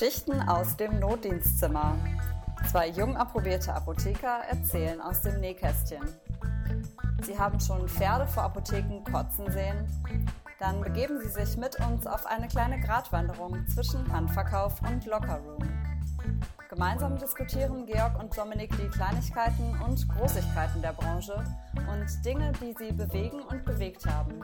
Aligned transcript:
Geschichten 0.00 0.40
aus 0.48 0.78
dem 0.78 0.98
Notdienstzimmer. 0.98 1.94
Zwei 2.70 2.88
jung 2.88 3.18
approbierte 3.18 3.74
Apotheker 3.74 4.44
erzählen 4.48 4.98
aus 4.98 5.20
dem 5.20 5.38
Nähkästchen. 5.40 6.00
Sie 7.20 7.38
haben 7.38 7.60
schon 7.60 7.86
Pferde 7.86 8.26
vor 8.26 8.44
Apotheken 8.44 9.04
kotzen 9.04 9.52
sehen? 9.52 9.86
Dann 10.58 10.80
begeben 10.80 11.20
Sie 11.20 11.28
sich 11.28 11.58
mit 11.58 11.76
uns 11.86 12.06
auf 12.06 12.24
eine 12.24 12.48
kleine 12.48 12.80
Gratwanderung 12.80 13.66
zwischen 13.68 14.10
Handverkauf 14.10 14.80
und 14.90 15.04
Lockerroom. 15.04 15.68
Gemeinsam 16.70 17.18
diskutieren 17.18 17.84
Georg 17.84 18.18
und 18.18 18.34
Dominik 18.34 18.74
die 18.78 18.88
Kleinigkeiten 18.88 19.78
und 19.86 20.08
Großigkeiten 20.08 20.80
der 20.80 20.94
Branche 20.94 21.44
und 21.74 22.24
Dinge, 22.24 22.52
die 22.62 22.74
sie 22.78 22.92
bewegen 22.92 23.42
und 23.42 23.66
bewegt 23.66 24.06
haben. 24.06 24.40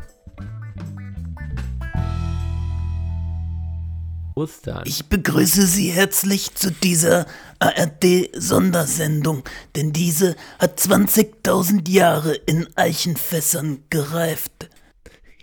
Ostern. 4.37 4.83
Ich 4.85 5.07
begrüße 5.07 5.67
Sie 5.67 5.89
herzlich 5.89 6.55
zu 6.55 6.71
dieser 6.71 7.27
ARD-Sondersendung, 7.59 9.43
denn 9.75 9.93
diese 9.95 10.37
hat 10.59 10.79
20.000 10.79 11.91
Jahre 11.91 12.35
in 12.35 12.69
Eichenfässern 12.77 13.85
gereift. 13.89 14.69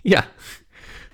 Ja, 0.04 0.24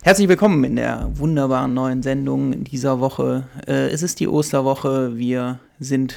Herzlich 0.03 0.29
willkommen 0.29 0.65
in 0.65 0.77
der 0.77 1.11
wunderbaren 1.13 1.75
neuen 1.75 2.03
Sendung 2.03 2.55
in 2.55 2.65
dieser 2.65 3.01
Woche. 3.01 3.45
Äh, 3.67 3.89
es 3.91 4.03
ist 4.03 4.19
die 4.19 4.29
Osterwoche. 4.29 5.19
Wir 5.19 5.61
sind 5.79 6.15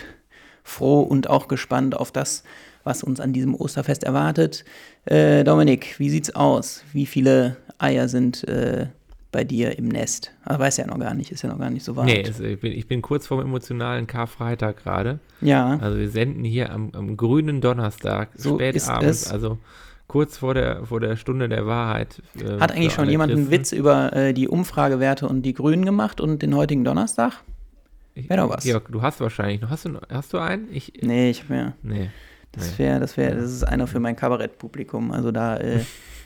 froh 0.63 1.01
und 1.01 1.29
auch 1.29 1.49
gespannt 1.49 1.93
auf 1.93 2.09
das, 2.09 2.43
was 2.85 3.03
uns 3.03 3.19
an 3.19 3.33
diesem 3.33 3.55
Osterfest 3.55 4.05
erwartet. 4.05 4.63
Äh, 5.03 5.43
Dominik, 5.43 5.99
wie 5.99 6.09
sieht's 6.09 6.33
aus? 6.33 6.85
Wie 6.93 7.05
viele 7.05 7.57
Eier 7.77 8.07
sind 8.07 8.47
äh, 8.47 8.87
bei 9.33 9.43
dir 9.43 9.77
im 9.77 9.89
Nest? 9.89 10.31
Ah, 10.45 10.57
weiß 10.57 10.77
ja 10.77 10.87
noch 10.87 10.97
gar 10.99 11.13
nicht, 11.13 11.31
ist 11.31 11.41
ja 11.41 11.49
noch 11.49 11.59
gar 11.59 11.69
nicht 11.69 11.83
so 11.83 11.97
weit. 11.97 12.05
nee, 12.05 12.23
also 12.25 12.43
ich, 12.45 12.59
bin, 12.61 12.71
ich 12.71 12.87
bin 12.87 13.01
kurz 13.01 13.27
vorm 13.27 13.41
emotionalen 13.41 14.07
Karfreitag 14.07 14.77
gerade. 14.81 15.19
Ja, 15.41 15.77
Also 15.81 15.97
wir 15.97 16.09
senden 16.09 16.45
hier 16.45 16.71
am, 16.71 16.91
am 16.93 17.17
grünen 17.17 17.59
Donnerstag, 17.59 18.29
So 18.37 18.55
spät 18.55 18.75
ist 18.75 18.87
abends, 18.87 19.23
es. 19.25 19.31
also 19.31 19.57
kurz 20.07 20.37
vor 20.37 20.53
der, 20.53 20.85
vor 20.85 20.99
der 21.01 21.17
Stunde 21.17 21.49
der 21.49 21.65
Wahrheit. 21.65 22.21
äh, 22.39 22.59
hat 22.59 22.71
eigentlich 22.71 22.93
schon 22.93 23.09
jemand 23.09 23.31
einen. 23.33 23.51
Witz 23.51 23.73
über 23.73 24.13
äh, 24.13 24.33
die 24.33 24.47
Umfragewerte 24.47 25.27
und 25.27 25.41
die 25.41 25.53
Grünen 25.53 25.83
gemacht 25.83 26.21
und 26.21 26.41
den 26.41 26.55
heutigen 26.55 26.85
Donnerstag? 26.85 27.33
Ich- 28.15 28.29
Wär 28.29 28.37
doch 28.37 28.49
was. 28.49 28.63
Georg, 28.63 28.89
du 28.91 29.01
hast 29.01 29.19
wahrscheinlich 29.21 29.59
noch. 29.61 29.69
Hast 29.71 29.85
du, 29.85 29.99
hast 30.09 30.31
du 30.33 30.37
einen? 30.37 30.67
Ich, 30.71 30.93
Nee, 31.01 31.31
ich 31.31 31.41
hab 31.41 31.49
mir. 31.49 31.73
nee. 31.81 32.09
Das 32.51 32.77
wäre, 32.77 32.99
das 32.99 33.17
wäre, 33.17 33.35
das 33.35 33.51
ist 33.51 33.63
einer 33.63 33.87
für 33.87 33.99
mein 33.99 34.15
Kabarettpublikum. 34.15 35.11
Also 35.11 35.31
da, 35.31 35.57
äh, 35.57 35.79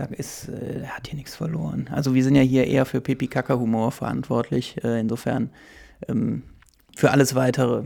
da 0.00 0.06
ist, 0.06 0.48
äh, 0.48 0.86
hat 0.86 1.08
hier 1.08 1.16
nichts 1.16 1.36
verloren. 1.36 1.88
Also 1.92 2.14
wir 2.14 2.24
sind 2.24 2.34
ja 2.34 2.42
hier 2.42 2.66
eher 2.66 2.86
für 2.86 3.00
Pipi 3.00 3.28
Kaka 3.28 3.58
Humor 3.58 3.92
verantwortlich. 3.92 4.82
Äh, 4.82 5.00
insofern 5.00 5.50
ähm, 6.08 6.42
für 6.96 7.10
alles 7.10 7.34
weitere 7.34 7.84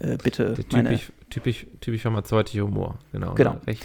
äh, 0.00 0.16
bitte 0.16 0.54
Der 0.54 0.68
typisch, 0.68 1.12
typisch, 1.28 1.66
typisch 1.80 2.02
pharmazeutischer 2.02 2.64
Humor. 2.64 2.98
Genau. 3.12 3.34
Genau. 3.34 3.52
ne? 3.52 3.60
Recht, 3.66 3.84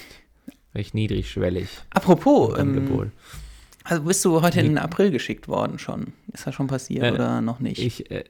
recht 0.73 0.93
niedrigschwellig. 0.93 1.67
Apropos, 1.89 2.57
ähm. 2.57 3.11
Also 3.85 4.03
bist 4.03 4.23
du 4.25 4.41
heute 4.41 4.59
in 4.59 4.65
den 4.67 4.77
April 4.77 5.11
geschickt 5.11 5.47
worden 5.47 5.79
schon? 5.79 6.13
Ist 6.33 6.45
das 6.45 6.53
schon 6.53 6.67
passiert 6.67 7.03
Äh, 7.03 7.11
oder 7.11 7.39
noch 7.41 7.59
nicht? 7.59 7.79
Ich, 7.81 8.11
äh, 8.11 8.25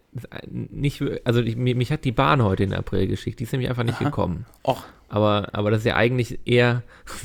nicht, 0.48 1.02
also 1.24 1.42
ich, 1.42 1.56
mich 1.56 1.92
hat 1.92 2.06
die 2.06 2.12
Bahn 2.12 2.44
heute 2.44 2.64
in 2.64 2.74
April 2.74 3.08
geschickt. 3.08 3.40
Die 3.40 3.44
ist 3.46 3.52
nämlich 3.52 3.70
einfach 3.70 3.84
nicht 3.84 3.96
Aha. 3.96 4.04
gekommen. 4.06 4.46
Och, 4.64 4.84
Aber, 5.10 5.50
aber 5.54 5.72
das 5.72 5.80
ist 5.80 5.86
ja 5.86 5.96
eigentlich 5.96 6.40
eher, 6.46 6.84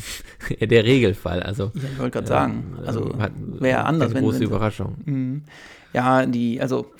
eher 0.59 0.67
der 0.67 0.84
Regelfall. 0.84 1.42
Also 1.42 1.70
ja, 1.75 1.83
ich 1.92 1.98
wollte 1.98 2.12
gerade 2.12 2.27
sagen, 2.28 2.77
ähm, 2.78 2.87
also 2.87 3.19
hat- 3.19 3.33
wäre 3.37 3.84
anders, 3.84 4.14
wenn, 4.14 4.22
große 4.25 4.44
Überraschung. 4.44 4.97
Mhm. 5.05 5.42
Ja, 5.92 6.25
die, 6.25 6.61
also, 6.61 6.91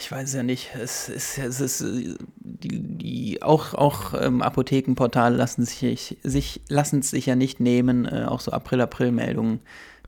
ich 0.00 0.10
weiß 0.12 0.34
ja 0.34 0.42
nicht, 0.42 0.70
es 0.78 1.08
ist, 1.08 1.38
es 1.38 1.60
ist, 1.60 1.80
äh, 1.80 2.14
die, 2.38 2.80
die 2.82 3.42
auch, 3.42 3.72
auch 3.74 4.14
ähm, 4.20 4.42
Apothekenportale 4.42 5.34
lassen 5.36 5.64
sich, 5.64 6.16
sich, 6.22 6.60
lassen 6.68 6.98
es 6.98 7.10
sich 7.10 7.26
ja 7.26 7.36
nicht 7.36 7.60
nehmen, 7.60 8.04
äh, 8.04 8.24
auch 8.28 8.40
so 8.40 8.50
April-April-Meldungen 8.50 9.60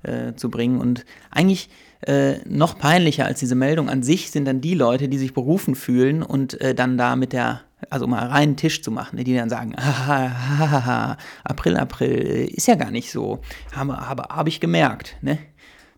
äh, 0.03 0.34
zu 0.34 0.50
bringen. 0.50 0.81
Und 0.81 1.04
eigentlich 1.31 1.69
äh, 2.06 2.36
noch 2.48 2.78
peinlicher 2.78 3.26
als 3.26 3.41
diese 3.41 3.54
Meldung 3.54 3.88
an 3.91 4.03
sich 4.03 4.31
sind 4.31 4.44
dann 4.44 4.60
die 4.60 4.75
Leute, 4.75 5.09
die 5.09 5.19
sich 5.19 5.34
berufen 5.34 5.75
fühlen 5.75 6.22
und 6.22 6.60
äh, 6.60 6.75
dann 6.75 6.97
da 6.97 7.16
mit 7.16 7.32
der, 7.32 7.62
also 7.91 8.06
mal 8.06 8.26
reinen 8.28 8.56
Tisch 8.56 8.82
zu 8.82 8.91
machen, 8.92 9.16
ne, 9.16 9.25
die 9.25 9.34
dann 9.34 9.50
sagen, 9.50 9.75
haha, 9.78 11.16
April, 11.44 11.76
April, 11.76 12.10
äh, 12.12 12.44
ist 12.44 12.69
ja 12.69 12.75
gar 12.76 12.91
nicht 12.91 13.10
so. 13.10 13.41
Habe, 13.75 13.97
habe, 13.97 14.22
habe 14.31 14.48
ich 14.48 14.60
gemerkt, 14.60 15.16
ne? 15.22 15.38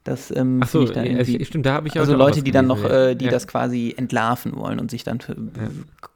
Das 0.04 0.34
ähm, 0.34 0.60
Ach 0.64 0.68
so, 0.68 0.82
ich 0.84 0.92
da 0.92 1.02
ja, 1.02 1.18
irgendwie- 1.18 1.44
stimmt, 1.44 1.66
da 1.66 1.74
habe 1.74 1.86
ich 1.88 2.00
also 2.00 2.16
Leute, 2.16 2.42
die 2.42 2.52
dann 2.52 2.66
noch, 2.66 2.82
ja. 2.82 3.08
äh, 3.10 3.16
die 3.16 3.26
Ja. 3.26 3.30
das 3.30 3.46
quasi 3.46 3.94
entlarven 3.94 4.56
wollen 4.56 4.80
und 4.80 4.90
sich 4.90 5.04
dann 5.04 5.20
für, 5.20 5.36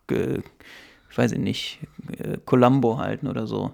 ge- 0.06 0.40
ich 1.10 1.18
weiß 1.18 1.32
nicht, 1.34 1.80
äh, 2.18 2.38
Columbo 2.46 2.96
halten 2.98 3.26
oder 3.26 3.46
so. 3.46 3.72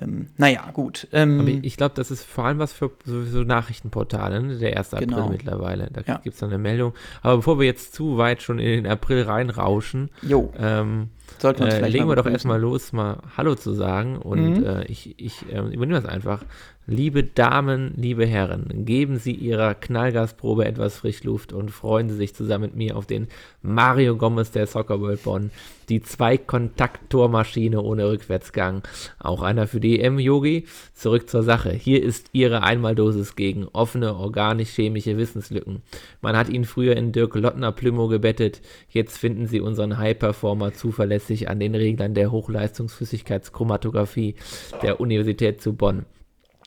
Ähm, 0.00 0.28
naja, 0.38 0.70
gut. 0.72 1.06
Ähm, 1.12 1.40
Aber 1.40 1.48
ich 1.50 1.76
glaube, 1.76 1.94
das 1.94 2.10
ist 2.10 2.24
vor 2.24 2.44
allem 2.46 2.58
was 2.58 2.72
für 2.72 2.90
so, 3.04 3.42
Nachrichtenportale, 3.44 4.42
ne? 4.42 4.56
der 4.58 4.76
1. 4.78 4.94
April 4.94 5.06
Genau. 5.08 5.28
mittlerweile. 5.28 5.88
Da 5.92 6.00
Ja. 6.06 6.18
gibt 6.18 6.34
es 6.34 6.40
dann 6.40 6.48
eine 6.48 6.58
Meldung. 6.58 6.94
Aber 7.20 7.36
bevor 7.36 7.58
wir 7.58 7.66
jetzt 7.66 7.94
zu 7.94 8.16
weit 8.16 8.40
schon 8.42 8.58
in 8.58 8.84
den 8.84 8.86
April 8.86 9.22
reinrauschen, 9.24 10.10
ähm, 10.58 11.08
sollten 11.38 11.60
wir 11.60 11.64
uns 11.66 11.74
äh, 11.74 11.76
vielleicht 11.78 11.92
legen 11.92 12.08
wir 12.08 12.16
doch 12.16 12.26
erstmal 12.26 12.60
los, 12.60 12.92
mal 12.92 13.18
Hallo 13.36 13.54
zu 13.54 13.74
sagen. 13.74 14.16
Und 14.16 14.58
Mhm. 14.58 14.64
äh, 14.64 14.84
ich, 14.86 15.14
ich 15.18 15.46
äh, 15.52 15.58
übernehme 15.58 16.00
das 16.00 16.06
einfach. 16.06 16.42
Liebe 16.88 17.22
Damen, 17.22 17.94
liebe 17.96 18.26
Herren, 18.26 18.84
geben 18.84 19.18
Sie 19.18 19.30
Ihrer 19.30 19.76
Knallgasprobe 19.76 20.64
etwas 20.64 20.96
Frischluft 20.96 21.52
und 21.52 21.70
freuen 21.70 22.08
Sie 22.08 22.16
sich 22.16 22.34
zusammen 22.34 22.64
mit 22.64 22.74
mir 22.74 22.96
auf 22.96 23.06
den 23.06 23.28
Mario 23.62 24.16
Gomez 24.16 24.50
der 24.50 24.66
Soccer 24.66 25.00
World 25.00 25.22
Bonn, 25.22 25.52
die 25.88 26.02
Zwei-Kontakt-Tormaschine 26.02 27.80
ohne 27.80 28.10
Rückwärtsgang. 28.10 28.82
Auch 29.20 29.42
einer 29.42 29.68
für 29.68 29.78
die 29.78 30.00
EM-Yogi. 30.00 30.64
Zurück 30.92 31.30
zur 31.30 31.44
Sache. 31.44 31.70
Hier 31.70 32.02
ist 32.02 32.30
Ihre 32.32 32.64
Einmaldosis 32.64 33.36
gegen 33.36 33.68
offene, 33.68 34.16
organisch-chemische 34.16 35.16
Wissenslücken. 35.16 35.82
Man 36.20 36.36
hat 36.36 36.48
ihn 36.48 36.64
früher 36.64 36.96
in 36.96 37.12
Dirk 37.12 37.36
Lottner 37.36 37.70
Plümo 37.70 38.08
gebettet. 38.08 38.60
Jetzt 38.88 39.18
finden 39.18 39.46
Sie 39.46 39.60
unseren 39.60 39.98
High-Performer 39.98 40.74
zuverlässig 40.74 41.48
an 41.48 41.60
den 41.60 41.76
Reglern 41.76 42.14
der 42.14 42.32
Hochleistungsflüssigkeitschromatographie 42.32 44.34
der 44.82 45.00
Universität 45.00 45.62
zu 45.62 45.74
Bonn. 45.74 46.06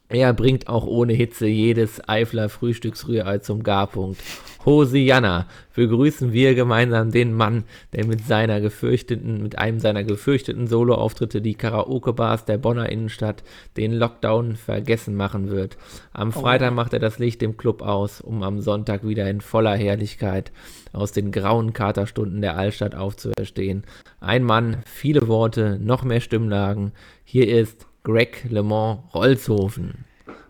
Er 0.08 0.34
bringt 0.34 0.68
auch 0.68 0.86
ohne 0.86 1.14
Hitze 1.14 1.48
jedes 1.48 2.08
Eifler 2.08 2.50
Frühstücksrührei 2.50 3.40
zum 3.40 3.64
Garpunkt. 3.64 4.22
Hosianna, 4.64 5.48
begrüßen 5.76 6.32
wir 6.34 6.56
gemeinsam 6.56 7.12
den 7.12 7.34
Mann, 7.34 7.66
der 7.94 8.06
mit 8.06 8.26
seiner 8.26 8.62
gefürchteten, 8.62 9.44
mit 9.44 9.58
einem 9.60 9.80
seiner 9.80 10.04
gefürchteten 10.04 10.68
Soloauftritte 10.68 11.42
die 11.42 11.54
Karaoke-Bars 11.54 12.46
der 12.46 12.58
Bonner 12.58 12.90
Innenstadt 12.90 13.44
den 13.78 13.94
Lockdown 13.94 14.56
vergessen 14.56 15.16
machen 15.16 15.50
wird. 15.50 15.78
Am 16.14 16.32
Freitag 16.32 16.74
macht 16.74 16.94
er 16.94 17.00
das 17.00 17.20
Licht 17.20 17.44
im 17.44 17.58
Club 17.58 17.84
aus, 17.84 18.22
um 18.22 18.42
am 18.42 18.60
Sonntag 18.60 19.08
wieder 19.08 19.30
in 19.30 19.42
voller 19.42 19.76
Herrlichkeit 19.76 20.52
aus 20.94 21.12
den 21.12 21.32
grauen 21.32 21.74
Katerstunden 21.74 22.42
der 22.42 22.58
Altstadt 22.58 22.96
aufzuerstehen. 22.96 23.84
Ein 24.20 24.44
Mann, 24.44 24.78
viele 24.86 25.28
Worte, 25.28 25.78
noch 25.80 26.04
mehr 26.04 26.22
Stimmlagen. 26.22 26.92
Hier 27.24 27.48
ist 27.48 27.86
Greg 28.06 28.46
LeMond 28.50 29.00
Rolzhofen. 29.16 30.06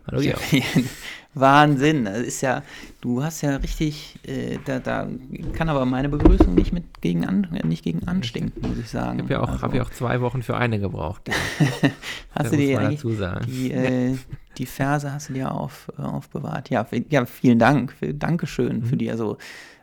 Hallo 0.06 0.20
Georg. 0.20 0.38
Wahnsinn, 1.34 2.04
das 2.04 2.18
ist 2.18 2.42
ja, 2.42 2.62
du 3.00 3.22
hast 3.22 3.40
ja 3.42 3.56
richtig, 3.56 4.18
äh, 4.26 4.58
da, 4.66 4.78
da 4.78 5.08
kann 5.54 5.70
aber 5.70 5.86
meine 5.86 6.10
Begrüßung 6.10 6.54
nicht 6.54 6.72
mit 6.72 7.00
gegen 7.00 7.26
an, 7.26 7.48
äh, 7.54 7.66
nicht 7.66 7.82
gegen 7.82 8.06
anstinken, 8.06 8.60
muss 8.68 8.78
ich 8.78 8.88
sagen. 8.90 9.18
Ich 9.18 9.24
habe 9.24 9.32
ja, 9.32 9.40
auch, 9.40 9.48
Also, 9.48 9.62
hab 9.62 9.74
ja 9.74 9.82
auch 9.82 9.90
zwei 9.90 10.20
Wochen 10.20 10.42
für 10.42 10.56
eine 10.56 10.78
gebraucht. 10.78 11.22
hast 12.30 12.52
du 12.52 12.56
muss 12.56 12.66
dir 12.66 12.78
dazu 12.78 13.10
sagen. 13.12 13.46
die, 13.46 13.72
äh, 13.72 14.16
die 14.58 14.66
Verse 14.66 15.10
hast 15.10 15.30
du 15.30 15.32
dir 15.32 15.50
auf, 15.50 15.90
äh, 15.98 16.02
aufbewahrt. 16.02 16.68
Ja, 16.68 16.86
ja, 17.08 17.24
vielen 17.24 17.58
Dank, 17.58 17.92
für, 17.92 18.12
Dankeschön 18.12 18.80
Mhm. 18.80 18.84
für 18.84 18.96
die, 18.98 19.10
also 19.10 19.38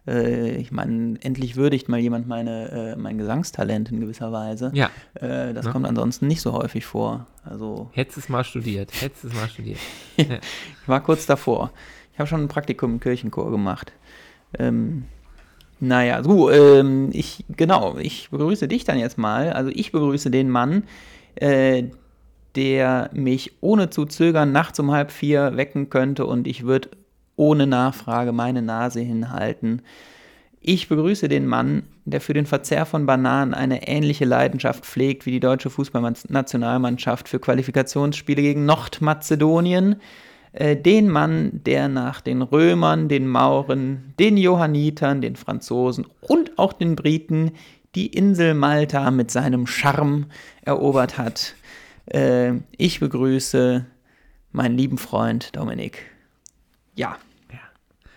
äh, 0.08 0.56
ich 0.58 0.72
meine, 0.72 1.18
endlich 1.22 1.56
würdigt 1.56 1.90
mal 1.90 2.00
jemand 2.00 2.28
meine, 2.28 2.72
äh, 2.72 2.96
mein 2.96 3.18
Gesangstalent 3.18 3.92
in 3.92 4.00
gewisser 4.00 4.32
Weise. 4.32 4.72
Ja, 4.74 4.90
Äh, 5.16 5.54
das 5.54 5.66
Ne? 5.66 5.72
kommt 5.72 5.86
ansonsten 5.86 6.28
nicht 6.28 6.42
so 6.42 6.54
häufig 6.54 6.86
vor. 6.86 7.28
Also 7.44 7.90
hättest 7.94 8.18
es 8.18 8.30
mal 8.30 8.44
studiert. 8.44 8.92
Hättest 9.02 9.26
es 9.26 9.34
mal 9.34 9.48
studiert. 9.48 9.80
ich 10.18 10.28
war 10.88 11.02
kurz 11.02 11.26
davor. 11.26 11.72
Ich 12.14 12.20
habe 12.20 12.28
schon 12.28 12.42
ein 12.42 12.48
Praktikum 12.48 12.94
im 12.94 13.00
Kirchenchor 13.00 13.50
gemacht. 13.52 13.92
Ähm, 14.60 15.06
naja, 15.80 16.24
so, 16.24 16.50
ähm, 16.52 17.10
ich, 17.12 17.44
genau, 17.50 17.98
ich 17.98 18.30
begrüße 18.30 18.68
dich 18.68 18.84
dann 18.86 19.00
jetzt 19.00 19.18
mal. 19.18 19.52
Also 19.52 19.72
ich 19.74 19.92
begrüße 19.92 20.30
den 20.32 20.50
Mann, 20.50 20.84
äh, 21.36 21.86
der 22.56 23.10
mich 23.14 23.54
ohne 23.62 23.90
zu 23.90 24.06
zögern 24.06 24.52
nachts 24.52 24.80
um 24.80 24.92
halb 24.92 25.12
vier 25.12 25.58
wecken 25.58 25.90
könnte 25.90 26.26
und 26.28 26.48
ich 26.48 26.64
würde 26.64 26.90
ohne 27.36 27.68
Nachfrage 27.68 28.32
meine 28.32 28.62
Nase 28.62 29.02
hinhalten. 29.02 29.82
Ich 30.66 30.88
begrüße 30.88 31.28
den 31.28 31.46
Mann, 31.46 31.84
der 32.06 32.22
für 32.22 32.34
den 32.34 32.46
Verzehr 32.46 32.86
von 32.86 33.06
Bananen 33.06 33.54
eine 33.54 33.88
ähnliche 33.88 34.26
Leidenschaft 34.26 34.86
pflegt 34.86 35.26
wie 35.26 35.32
die 35.32 35.42
deutsche 35.42 35.70
Fußballnationalmannschaft 35.70 37.28
für 37.28 37.40
Qualifikationsspiele 37.40 38.42
gegen 38.42 38.66
Nordmazedonien. 38.66 39.98
äh, 40.54 40.78
den 40.78 41.10
Mann, 41.10 41.62
der 41.66 41.90
nach 41.90 42.22
den 42.22 42.42
Römern, 42.42 43.10
den 43.10 43.28
Mauren, 43.28 44.14
den 44.20 44.38
Johannitern, 44.38 45.20
den 45.20 45.36
Franzosen 45.36 46.06
und 46.22 46.58
auch 46.58 46.74
den 46.74 46.96
Briten 46.96 47.52
die 47.96 48.08
Insel 48.08 48.54
Malta 48.54 49.12
mit 49.12 49.32
seinem 49.32 49.68
Charme 49.68 50.28
erobert 50.62 51.18
hat. 51.18 51.56
Äh, 52.06 52.54
ich 52.78 53.00
begrüße 53.00 53.86
meinen 54.52 54.78
lieben 54.78 54.98
Freund 54.98 55.56
Dominik. 55.56 56.13
Ja. 56.96 57.18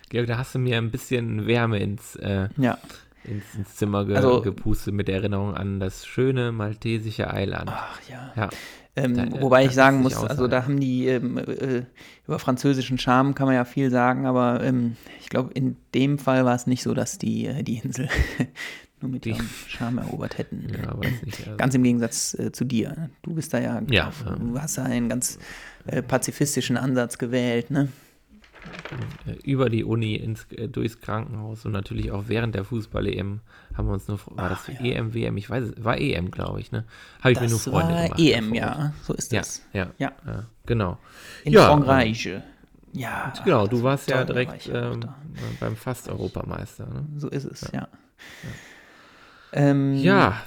Georg, 0.09 0.27
da 0.29 0.39
hast 0.39 0.55
du 0.55 0.59
mir 0.61 0.79
ein 0.79 0.91
bisschen 0.93 1.47
Wärme 1.49 1.81
ins, 1.81 2.15
äh, 2.17 2.49
Ja. 2.57 2.79
ins, 3.25 3.45
ins 3.57 3.75
Zimmer 3.75 4.05
ge 4.05 4.15
Also- 4.17 4.41
gepustet 4.41 4.95
mit 4.95 5.09
der 5.09 5.17
Erinnerung 5.17 5.55
an 5.55 5.81
das 5.81 6.07
schöne 6.07 6.53
maltesische 6.53 7.29
Eiland. 7.33 7.71
Ach 7.73 7.99
ja. 8.09 8.33
Ja. 8.37 8.49
Ähm, 8.95 9.15
Da- 9.17 9.41
wobei 9.43 9.65
da 9.65 9.69
ich 9.69 9.75
sagen 9.75 10.01
muss, 10.03 10.17
also 10.17 10.47
da 10.47 10.63
haben 10.63 10.79
die 10.81 11.07
ähm, 11.09 11.37
äh, 11.39 11.83
über 12.27 12.39
französischen 12.39 12.99
Charme 12.99 13.35
kann 13.35 13.47
man 13.47 13.55
ja 13.57 13.65
viel 13.65 13.91
sagen, 13.91 14.27
aber 14.27 14.63
ähm, 14.63 14.97
ich 15.21 15.29
glaube, 15.29 15.53
in 15.55 15.77
dem 15.95 16.19
Fall 16.19 16.45
war 16.45 16.55
es 16.55 16.67
nicht 16.69 16.83
so, 16.85 16.95
dass 16.95 17.19
die 17.19 17.47
äh, 17.47 17.63
die 17.65 17.79
Insel 17.79 18.09
nur 19.03 19.11
mit 19.11 19.27
ihrem 19.27 19.47
Charme 19.67 19.99
erobert 19.99 20.39
hätten. 20.39 20.69
Ja, 20.73 20.97
weiß 20.97 21.23
nicht. 21.25 21.41
Also, 21.47 21.57
Ganz 21.59 21.75
im 21.75 21.83
Gegensatz 21.83 22.33
äh, 22.39 22.53
zu 22.53 22.65
dir. 22.65 23.11
Du 23.23 23.35
bist 23.35 23.53
da 23.53 23.59
ja, 23.59 23.83
Ja, 23.91 24.13
du 24.39 24.59
hast 24.59 24.79
da 24.79 24.85
einen 24.85 25.09
ganz 25.11 25.39
äh, 25.87 26.01
pazifistischen 26.01 26.77
Ansatz 26.79 27.19
gewählt, 27.19 27.71
ne? 27.73 27.89
Äh, 29.27 29.33
über 29.45 29.69
die 29.71 29.85
Uni 29.85 30.15
ins, 30.17 30.47
äh, 30.53 30.69
durchs 30.69 31.01
Krankenhaus 31.01 31.65
und 31.67 31.73
natürlich 31.73 32.11
auch 32.11 32.25
während 32.29 32.55
der 32.55 32.65
Fußball-EM 32.65 33.41
haben 33.75 33.89
wir 33.89 33.93
uns 33.93 34.09
nur, 34.09 34.19
war 34.31 34.49
das 34.49 34.69
Ach, 34.69 34.81
EM, 34.81 35.15
WM, 35.15 35.37
ich 35.37 35.49
weiß 35.51 35.65
es, 35.65 35.85
war 35.85 35.99
EM, 35.99 36.31
glaube 36.31 36.61
ich, 36.61 36.73
ne? 36.73 36.85
Habe 37.21 37.33
ich 37.33 37.41
mir 37.41 37.49
nur 37.49 37.59
Das 37.59 37.65
Freunde 37.65 37.95
war 37.95 38.03
gemacht. 38.05 38.21
EM, 38.21 38.55
ja, 38.55 38.93
so 39.03 39.15
ist 39.15 39.33
Ja, 39.33 39.41
das. 39.41 39.63
ja, 39.73 39.87
Ja. 39.99 40.13
ja, 40.27 40.45
genau. 40.67 40.99
In 41.45 41.53
Ja, 41.53 41.67
Frankreich. 41.67 42.29
Ja. 42.93 43.33
Genau, 43.45 43.63
das 43.63 43.71
du 43.71 43.77
war 43.79 43.91
warst 43.93 44.09
ja 44.09 44.17
war 44.19 44.25
direkt 44.25 44.71
ähm, 44.73 45.01
beim 45.61 45.77
Fast-Europameister. 45.77 46.87
Ne? 46.87 47.07
So 47.17 47.29
ist 47.29 47.45
es, 47.45 47.71
ja. 47.73 47.89
Ähm, 49.53 49.95
Ja, 49.97 50.41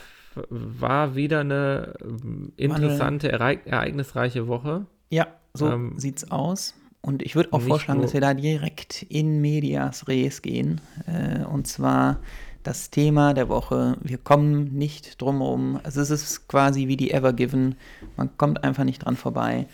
war 0.50 1.16
wieder 1.16 1.42
eine 1.42 1.94
ähm, 2.02 2.54
interessante, 2.58 3.32
ereig 3.32 3.66
ereignisreiche 3.66 4.48
Woche. 4.48 4.86
Ja, 5.10 5.28
so 5.54 5.68
Ähm, 5.68 5.94
sieht's 5.98 6.30
aus. 6.32 6.74
Und 7.02 7.22
ich 7.24 7.36
würde 7.36 7.54
auch 7.54 7.60
nicht 7.60 7.70
vorschlagen, 7.70 8.02
dass 8.02 8.14
wir 8.14 8.22
da 8.22 8.34
direkt 8.34 9.04
in 9.04 9.40
Medias 9.40 10.08
Res 10.08 10.42
gehen. 10.42 10.82
Äh, 11.08 11.46
und 11.46 11.66
zwar 11.68 12.20
das 12.64 12.90
Thema 12.90 13.34
der 13.34 13.48
Woche. 13.48 13.98
Wir 14.02 14.18
kommen 14.18 14.74
nicht 14.78 15.22
drum 15.22 15.38
herum. 15.38 15.80
Also 15.84 16.02
es 16.02 16.10
ist 16.10 16.48
quasi 16.48 16.88
wie 16.88 16.98
die 16.98 17.12
Ever 17.12 17.34
Given. 17.34 17.76
Man 18.18 18.36
kommt 18.38 18.64
einfach 18.64 18.84
nicht 18.84 19.06
dran 19.06 19.16
vorbei. 19.16 19.68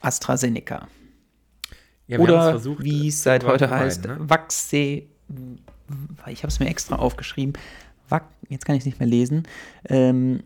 AstraZeneca. 0.00 0.88
Ja, 2.06 2.18
Oder 2.18 2.50
versucht, 2.50 2.82
wie 2.82 3.08
es 3.08 3.18
zu 3.18 3.22
seit 3.24 3.44
heute 3.44 3.70
heißt, 3.70 4.04
ne? 4.04 4.16
Vaxe. 4.18 5.04
Ich 6.26 6.42
habe 6.42 6.48
es 6.48 6.60
mir 6.60 6.66
extra 6.68 6.96
aufgeschrieben. 6.96 7.54
Vac, 8.08 8.24
jetzt 8.48 8.66
kann 8.66 8.74
ich 8.76 8.80
es 8.80 8.86
nicht 8.86 8.98
mehr 8.98 9.08
lesen. 9.08 9.44
Ähm, 9.88 10.42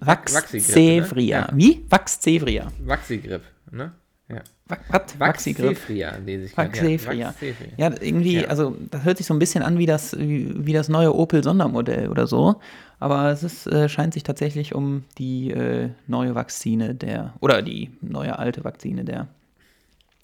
Vax, 0.00 0.32
Vaxzevria. 0.32 1.40
ne? 1.40 1.46
Ja. 1.48 1.50
Wie? 1.52 1.84
Vaxzevria. 1.90 2.72
Vaxigrip, 2.78 3.42
ne? 3.70 3.92
Ja. 4.28 4.42
Was? 4.88 5.18
Vaxifria 5.18 6.16
lese 6.24 6.46
ich. 6.46 6.56
Vaxefria. 6.56 7.34
Ja, 7.76 7.90
irgendwie, 8.00 8.40
Ja. 8.42 8.48
also 8.48 8.74
das 8.90 9.04
hört 9.04 9.18
sich 9.18 9.26
so 9.26 9.34
ein 9.34 9.38
bisschen 9.38 9.62
an 9.62 9.76
wie 9.78 9.84
das, 9.86 10.18
wie, 10.18 10.66
wie 10.66 10.72
das 10.72 10.88
neue 10.88 11.14
Opel-Sondermodell 11.14 12.08
oder 12.08 12.26
so. 12.26 12.56
Aber 12.98 13.28
es 13.30 13.42
ist, 13.42 13.66
äh, 13.66 13.88
scheint 13.90 14.14
sich 14.14 14.22
tatsächlich 14.22 14.74
um 14.74 15.04
die 15.18 15.50
äh, 15.50 15.90
neue 16.06 16.34
Vakzine 16.34 16.94
der, 16.94 17.34
oder 17.40 17.60
die 17.60 17.90
neue 18.00 18.38
alte 18.38 18.64
Vakzine 18.64 19.04
der 19.04 19.28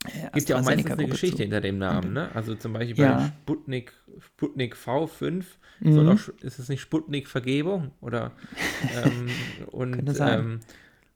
äh, 0.07 0.31
Gibt 0.33 0.49
ja 0.49 0.57
auch 0.59 0.63
meistens 0.65 0.91
eine 0.93 1.07
Geschichte 1.07 1.37
zu. 1.37 1.43
hinter 1.43 1.61
dem 1.61 1.77
Namen, 1.77 2.15
ne? 2.15 2.31
Also 2.35 2.55
zum 2.55 2.73
Beispiel 2.73 2.95
bei 2.97 3.03
Ja. 3.03 3.33
Sputnik, 3.43 3.93
Sputnik 4.19 4.75
V5 4.77 5.45
Mhm. 5.83 6.09
auch, 6.11 6.19
ist 6.43 6.59
es 6.59 6.69
nicht 6.69 6.81
Sputnik 6.81 7.29
Vergebung? 7.29 7.91
Oder 8.01 8.33
ähm, 9.05 9.35
und, 9.71 10.19
ähm, 10.21 10.61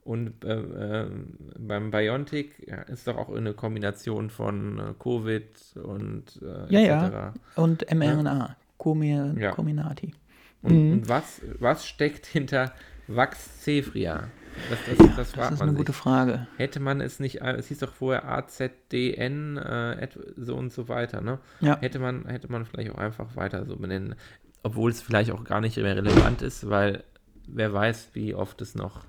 und 0.05 0.45
äh, 0.45 1.03
äh, 1.03 1.11
beim 1.59 1.91
Biontech 1.91 2.51
ja, 2.67 2.83
ist 2.83 3.07
doch 3.09 3.17
auch 3.17 3.35
eine 3.35 3.55
Kombination 3.55 4.31
von 4.31 4.79
äh, 4.79 4.95
Covid 4.99 5.49
und 5.83 6.41
äh, 6.43 6.73
Ja, 6.73 6.81
etc. 7.07 7.13
ja. 7.15 7.35
Und 7.57 7.87
mRNA, 7.95 8.57
Comi 8.77 9.17
Ja. 9.39 9.53
Comirnaty. 9.53 10.15
Und, 10.63 10.73
Mhm. 10.73 10.93
und 10.93 11.09
was, 11.09 11.41
was 11.59 11.87
steckt 11.87 12.27
hinter 12.27 12.73
Vaxzefria? 13.07 14.29
Das, 14.71 14.79
das, 14.87 14.99
das 14.99 15.17
Das 15.17 15.31
fragt 15.33 15.53
ist 15.55 15.63
eine 15.63 15.73
sich. 15.73 15.79
gute 15.79 15.93
Frage. 15.93 16.47
Hätte 16.59 16.79
man 16.81 17.01
es 17.01 17.19
nicht, 17.19 17.41
es 17.43 17.67
hieß 17.69 17.81
doch 17.81 17.93
vorher 17.93 18.25
AZDN, 18.29 19.57
äh, 19.57 20.09
so 20.37 20.55
und 20.57 20.73
so 20.73 20.89
weiter, 20.89 21.21
ne? 21.21 21.39
Ja. 21.61 21.79
Hätte 21.81 21.99
man, 21.99 22.27
hätte 22.27 22.51
man 22.53 22.65
vielleicht 22.65 22.93
auch 22.93 22.99
einfach 22.99 23.35
weiter 23.37 23.67
so 23.67 23.77
benennen, 23.77 24.15
obwohl 24.63 24.91
es 24.93 25.03
vielleicht 25.03 25.33
auch 25.33 25.43
gar 25.45 25.61
nicht 25.61 25.77
mehr 25.77 25.97
relevant 25.97 26.41
ist, 26.43 26.69
weil 26.71 27.03
wer 27.49 27.73
weiß, 27.73 28.11
wie 28.15 28.35
oft 28.35 28.61
es 28.63 28.75
noch, 28.77 29.05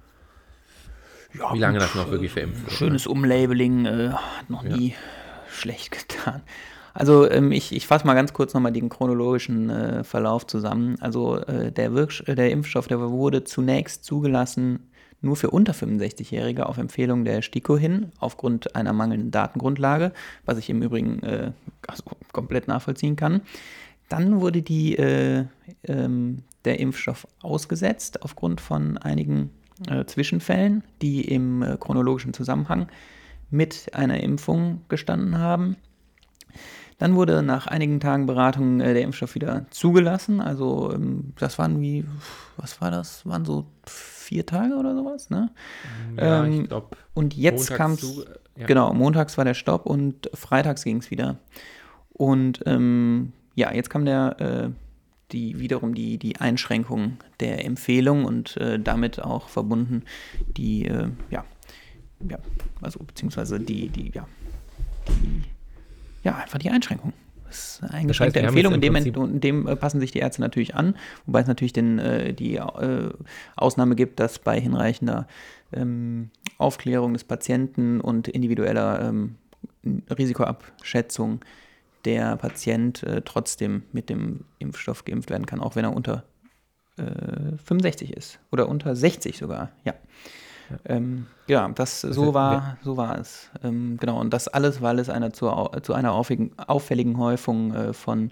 Ja, 1.39 1.53
wie 1.53 1.59
lange 1.59 1.79
gut, 1.79 1.87
das 1.87 1.95
noch 1.95 2.11
wirklich 2.11 2.31
verimpft 2.31 2.61
wird. 2.61 2.71
ne? 2.71 2.77
Schönes 2.77 3.07
Umlabeling 3.07 3.85
äh, 3.85 4.09
hat 4.09 4.49
noch 4.49 4.63
Ja. 4.63 4.75
nie 4.75 4.93
schlecht 5.49 5.91
getan. 6.09 6.41
Also 6.93 7.29
ähm, 7.29 7.51
ich, 7.51 7.73
ich 7.75 7.87
fasse 7.87 8.07
mal 8.07 8.13
ganz 8.13 8.31
kurz 8.33 8.53
nochmal 8.53 8.71
den 8.71 8.87
chronologischen 8.89 9.69
äh, 9.69 10.03
Verlauf 10.05 10.47
zusammen. 10.47 10.95
Also 11.01 11.37
äh, 11.39 11.71
der, 11.71 11.93
Wirksch 11.93 12.23
äh, 12.27 12.35
der 12.35 12.51
Impfstoff, 12.51 12.87
der 12.87 12.99
wurde 13.01 13.43
zunächst 13.43 14.05
zugelassen 14.05 14.79
nur 15.21 15.35
für 15.35 15.49
unter 15.49 15.73
65-Jährige 15.73 16.67
auf 16.67 16.77
Empfehlung 16.77 17.25
der 17.25 17.41
STIKO 17.41 17.77
hin, 17.77 18.11
aufgrund 18.19 18.75
einer 18.75 18.93
mangelnden 18.93 19.31
Datengrundlage, 19.31 20.11
was 20.45 20.57
ich 20.59 20.69
im 20.69 20.81
Übrigen 20.83 21.21
äh, 21.23 21.51
also 21.87 22.03
komplett 22.31 22.67
nachvollziehen 22.67 23.15
kann. 23.15 23.41
Dann 24.07 24.39
wurde 24.39 24.61
die, 24.61 24.95
äh, 24.97 25.45
ähm, 25.85 26.43
der 26.63 26.79
Impfstoff 26.79 27.27
ausgesetzt 27.41 28.21
aufgrund 28.23 28.61
von 28.61 28.97
einigen 28.99 29.49
äh, 29.89 30.05
Zwischenfällen, 30.05 30.83
die 31.01 31.21
im 31.21 31.61
äh, 31.61 31.77
chronologischen 31.77 32.33
Zusammenhang 32.33 32.87
mit 33.49 33.93
einer 33.93 34.21
Impfung 34.21 34.81
gestanden 34.89 35.37
haben. 35.37 35.77
Dann 36.97 37.15
wurde 37.15 37.43
nach 37.43 37.67
einigen 37.67 37.99
Tagen 37.99 38.25
Beratung 38.25 38.79
äh, 38.79 38.93
der 38.93 39.03
Impfstoff 39.03 39.35
wieder 39.35 39.65
zugelassen. 39.69 40.39
Also 40.39 40.93
ähm, 40.93 41.33
das 41.37 41.59
waren 41.59 41.81
wie, 41.81 42.05
was 42.55 42.79
war 42.79 42.89
das? 42.89 43.25
Waren 43.25 43.43
so 43.43 43.65
vier 43.85 44.45
Tage 44.45 44.75
oder 44.75 44.95
sowas, 44.95 45.29
ne? 45.29 45.51
Ja, 46.17 46.45
ähm, 46.45 46.61
ich 46.61 46.67
glaube, 46.69 46.95
Und 47.13 47.35
jetzt 47.35 47.71
kam 47.71 47.93
es, 47.93 48.25
genau, 48.55 48.93
montags 48.93 49.37
war 49.37 49.43
der 49.43 49.53
Stopp 49.53 49.85
und 49.85 50.29
freitags 50.33 50.83
ging 50.83 50.97
es 50.97 51.11
wieder. 51.11 51.37
Und 52.13 52.63
ähm, 52.65 53.33
ja, 53.55 53.73
jetzt 53.73 53.89
kam 53.89 54.05
der, 54.05 54.39
äh, 54.39 54.69
die 55.35 55.59
wiederum 55.59 55.93
die, 55.93 56.17
die 56.17 56.37
Einschränkung 56.37 57.17
der 57.39 57.63
Empfehlung 57.65 58.25
und 58.25 58.57
äh, 58.57 58.79
damit 58.79 59.21
auch 59.21 59.49
verbunden 59.49 60.03
die, 60.57 60.85
äh, 60.85 61.09
ja, 61.29 61.45
ja, 62.27 62.39
also 62.81 63.03
beziehungsweise 63.03 63.59
die, 63.59 63.89
die, 63.89 64.11
ja, 64.13 64.27
die, 65.09 65.43
ja, 66.23 66.37
einfach 66.37 66.57
die 66.57 66.69
Einschränkung. 66.69 67.13
Das 67.45 67.75
ist 67.75 67.83
eine 67.83 67.93
eingeschränkte 67.93 68.39
wir 68.39 68.47
haben 68.47 68.55
Empfehlung, 68.55 68.73
in 68.73 68.81
dem, 68.81 68.95
in 68.95 69.41
dem 69.41 69.67
äh, 69.67 69.75
passen 69.75 69.99
sich 69.99 70.11
die 70.11 70.19
Ärzte 70.19 70.41
natürlich 70.41 70.73
an, 70.73 70.95
wobei 71.25 71.41
es 71.41 71.47
natürlich 71.47 71.73
den, 71.73 71.99
äh, 71.99 72.33
die 72.33 72.55
äh, 72.55 73.11
Ausnahme 73.55 73.95
gibt, 73.95 74.19
dass 74.19 74.39
bei 74.39 74.59
hinreichender 74.59 75.27
ähm, 75.71 76.31
Aufklärung 76.57 77.13
des 77.13 77.23
Patienten 77.23 78.01
und 78.01 78.27
individueller 78.27 79.01
ähm, 79.01 79.35
Risikoabschätzung 80.09 81.41
der 82.05 82.35
Patient 82.37 83.03
äh, 83.03 83.21
trotzdem 83.23 83.83
mit 83.91 84.09
dem 84.09 84.45
Impfstoff 84.59 85.05
geimpft 85.05 85.29
werden 85.29 85.45
kann, 85.45 85.59
auch 85.59 85.75
wenn 85.75 85.85
er 85.85 85.95
unter 85.95 86.23
äh, 86.97 87.57
65 87.65 88.13
ist 88.13 88.39
oder 88.51 88.69
unter 88.69 88.95
60 88.95 89.37
sogar, 89.37 89.71
ja. 89.83 89.93
Ja, 90.69 90.77
ähm, 90.85 91.27
ja 91.47 91.67
das 91.69 92.01
so 92.01 92.33
war, 92.33 92.77
so 92.83 92.97
war 92.97 93.19
es. 93.19 93.49
Ähm, 93.63 93.97
genau, 93.99 94.19
und 94.19 94.33
das 94.33 94.47
alles, 94.47 94.81
weil 94.81 94.99
es 94.99 95.09
einer 95.09 95.33
zu, 95.33 95.51
zu 95.83 95.93
einer 95.93 96.13
auffälligen, 96.13 96.57
auffälligen 96.57 97.17
Häufung 97.17 97.73
äh, 97.73 97.93
von 97.93 98.31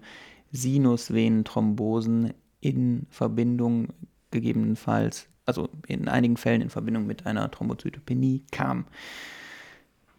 Sinusvenenthrombosen 0.51 2.33
in 2.61 3.07
Verbindung 3.09 3.89
gegebenenfalls, 4.31 5.27
also 5.45 5.69
in 5.87 6.07
einigen 6.07 6.37
Fällen 6.37 6.61
in 6.61 6.69
Verbindung 6.69 7.05
mit 7.05 7.25
einer 7.25 7.51
Thrombozytopenie 7.51 8.43
kam. 8.51 8.85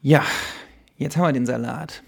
Ja, 0.03 0.23
jetzt 0.97 1.17
haben 1.17 1.25
wir 1.25 1.33
den 1.33 1.47
Salat. 1.47 2.03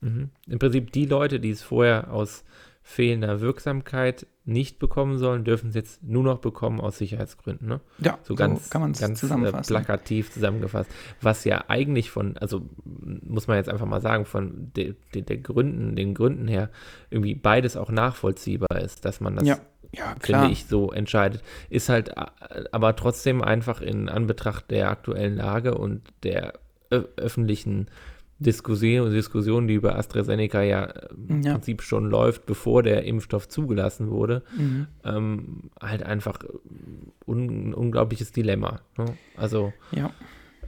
Mhm. 0.00 0.30
Im 0.46 0.58
Prinzip 0.58 0.92
die 0.92 1.06
Leute, 1.06 1.40
die 1.40 1.50
es 1.50 1.62
vorher 1.62 2.12
aus 2.12 2.44
fehlender 2.82 3.40
Wirksamkeit 3.42 4.26
nicht 4.46 4.78
bekommen 4.78 5.18
sollen, 5.18 5.44
dürfen 5.44 5.68
es 5.68 5.74
jetzt 5.74 6.02
nur 6.02 6.22
noch 6.22 6.38
bekommen 6.38 6.80
aus 6.80 6.96
Sicherheitsgründen. 6.96 7.68
Ne? 7.68 7.80
Ja, 7.98 8.18
So 8.22 8.34
ganz, 8.34 8.70
kann 8.70 8.80
man 8.80 8.92
es 8.92 9.02
äh, 9.02 9.12
zusammenfassen. 9.12 9.74
plakativ 9.74 10.32
zusammengefasst. 10.32 10.90
Was 11.20 11.44
ja 11.44 11.64
eigentlich 11.68 12.10
von, 12.10 12.38
also 12.38 12.66
muss 12.94 13.46
man 13.46 13.58
jetzt 13.58 13.68
einfach 13.68 13.84
mal 13.84 14.00
sagen, 14.00 14.24
von 14.24 14.72
de, 14.74 14.94
de, 15.14 15.20
der 15.20 15.36
Gründen, 15.36 15.96
den 15.96 16.14
Gründen 16.14 16.48
her 16.48 16.70
irgendwie 17.10 17.34
beides 17.34 17.76
auch 17.76 17.90
nachvollziehbar 17.90 18.80
ist, 18.80 19.04
dass 19.04 19.20
man 19.20 19.36
das, 19.36 19.46
ja, 19.46 19.58
ja, 19.92 20.14
finde 20.18 20.48
ich, 20.48 20.64
so 20.64 20.90
entscheidet. 20.90 21.42
Ist 21.68 21.90
halt 21.90 22.16
äh, 22.16 22.64
aber 22.72 22.96
trotzdem 22.96 23.42
einfach 23.42 23.82
in 23.82 24.08
Anbetracht 24.08 24.70
der 24.70 24.90
aktuellen 24.90 25.36
Lage 25.36 25.76
und 25.76 26.08
der 26.22 26.54
öffentlichen 26.90 27.88
Diskussion, 28.40 29.10
Diskussion, 29.10 29.66
die 29.66 29.74
über 29.74 29.96
AstraZeneca 29.96 30.62
ja, 30.62 30.84
äh, 30.84 31.08
im 31.28 31.42
Ja. 31.42 31.52
Prinzip 31.54 31.82
schon 31.82 32.08
läuft, 32.08 32.46
bevor 32.46 32.82
der 32.82 33.04
Impfstoff 33.04 33.48
zugelassen 33.48 34.10
wurde, 34.10 34.42
Mhm. 34.56 34.86
ähm, 35.04 35.70
halt 35.80 36.02
einfach 36.04 36.38
un, 37.26 37.68
ein 37.70 37.74
unglaubliches 37.74 38.32
Dilemma. 38.32 38.80
Ne? 38.96 39.06
Also 39.36 39.72
Ja. 39.90 40.10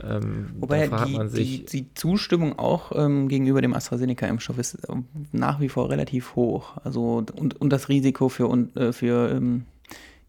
ähm, 0.02 0.46
Wobei 0.58 0.88
die, 0.88 1.28
sich, 1.28 1.64
die, 1.66 1.82
die 1.84 1.94
Zustimmung 1.94 2.58
auch 2.58 2.92
ähm, 2.94 3.28
gegenüber 3.28 3.60
dem 3.62 3.74
AstraZeneca-Impfstoff 3.74 4.58
ist 4.58 4.78
ähm, 4.88 5.04
nach 5.32 5.60
wie 5.60 5.68
vor 5.68 5.90
relativ 5.90 6.34
hoch. 6.36 6.76
Also 6.82 7.24
und, 7.36 7.60
und 7.60 7.70
das 7.72 7.88
Risiko 7.88 8.28
für, 8.28 8.50
äh, 8.74 8.92
für 8.92 9.30
ähm, 9.30 9.64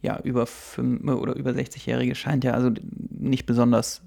ja, 0.04 0.20
über 0.24 0.46
fünf, 0.48 1.04
oder 1.10 1.36
über 1.36 1.52
60-Jährige 1.52 2.16
scheint 2.16 2.44
ja 2.44 2.54
also 2.54 2.72
nicht 3.10 3.46
besonders 3.46 4.02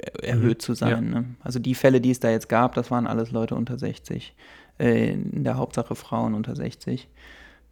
er- 0.00 0.24
erhöht 0.24 0.62
zu 0.62 0.74
sein. 0.74 1.06
Mhm. 1.06 1.12
ja. 1.12 1.20
Ne? 1.20 1.34
Also 1.40 1.58
die 1.58 1.74
Fälle, 1.74 2.00
die 2.00 2.10
es 2.10 2.20
da 2.20 2.30
jetzt 2.30 2.48
gab, 2.48 2.74
das 2.74 2.90
waren 2.90 3.06
alles 3.06 3.30
Leute 3.30 3.54
unter 3.54 3.78
60. 3.78 4.34
Äh, 4.78 5.12
in 5.12 5.44
der 5.44 5.56
Hauptsache 5.56 5.94
Frauen 5.94 6.34
unter 6.34 6.54
60. 6.56 7.08